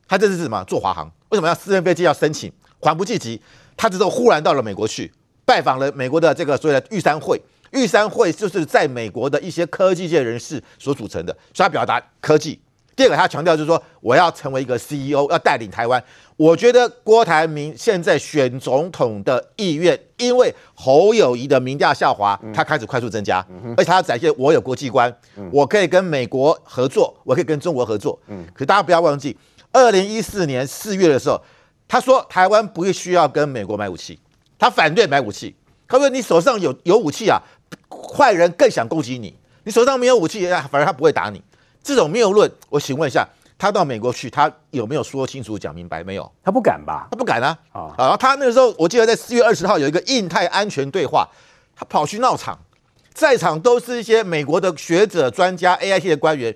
[0.06, 0.62] 他这次是什么？
[0.64, 1.10] 坐华航？
[1.30, 2.52] 为什么要私人飞机要申请？
[2.78, 3.40] 缓不济急，
[3.74, 5.10] 他这时候忽然到了美国去
[5.46, 7.40] 拜访了美国的这个所谓的玉山会。
[7.72, 12.60] 玉山会就是在美国的一些科技界人士所组成的，所以他表达科技。
[12.96, 16.02] 第二个，他强调就是说，我要成为一个 CEO，要带领台湾。
[16.38, 25.14] 我觉得郭台铭现在选总统的意愿，因为侯友谊的民调下滑，他开始快速增加，而且他要展现我有国际观，
[25.52, 28.18] 我可以跟美国合作，我可以跟中国合作。
[28.54, 29.36] 可大家不要忘记，
[29.72, 31.38] 二零一四年四月的时候，
[31.86, 34.18] 他说台湾不需要跟美国买武器，
[34.58, 35.54] 他反对买武器。
[35.86, 37.38] 他说你手上有有武器啊，
[37.90, 39.34] 坏人更想攻击你；
[39.64, 41.42] 你手上没有武器，反而他不会打你。
[41.86, 43.24] 这种谬论，我请问一下，
[43.56, 46.02] 他到美国去，他有没有说清楚、讲明白？
[46.02, 47.06] 没有，他不敢吧？
[47.12, 47.56] 他不敢啊！
[47.72, 51.28] 啊，然后他那个时候，我记得在四月二十号有一个印太安全对话，
[51.76, 52.58] 他跑去闹场，
[53.14, 56.52] 在场都是一些美国的学者、专家、AIT 的官员，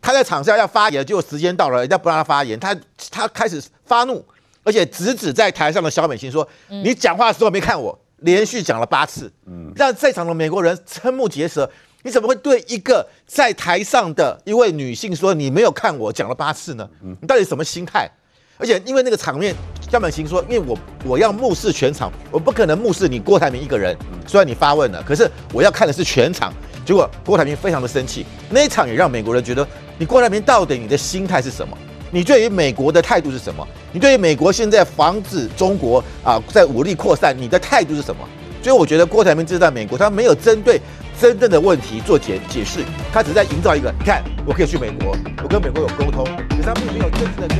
[0.00, 2.72] 他在场下要发言，结果时间到了，人家不让他发言，他
[3.10, 4.24] 他开始发怒，
[4.62, 11.70] 而且直指在台上的小美琴说：“嗯、你讲话的时候没看我。”连续讲了八次，嗯，让在场的美国人瞠目结舌。
[12.08, 16.88] 因你怎么会对一个在台上的一位女性说你没有看我讲了八次呢？
[17.20, 18.10] 你到底什么心态？
[18.56, 19.54] 而且因为那个场面，
[19.90, 23.94] 江美琴说，因为我我要目视全场，我不可能目视你郭台铭一个人。
[24.26, 26.50] 虽然你发问了，可是我要看的是全场。
[26.84, 29.66] 结果郭台铭非常的生气，那一场也让美国人觉得，
[29.98, 31.76] 你郭台铭到底你的心态是什么？
[32.10, 33.68] 你对于美国的态度是什么？
[33.92, 38.26] 你对于美国现在防止中国啊在武力扩散，你的态度是什么？
[38.68, 40.78] 所以我觉得郭台铭这在美国，他没有针对
[41.18, 47.58] 真正的问题做解解释，他只是在营造一个，你看我可以去美国，我跟美国有沟通，可是他并没有真正的跟。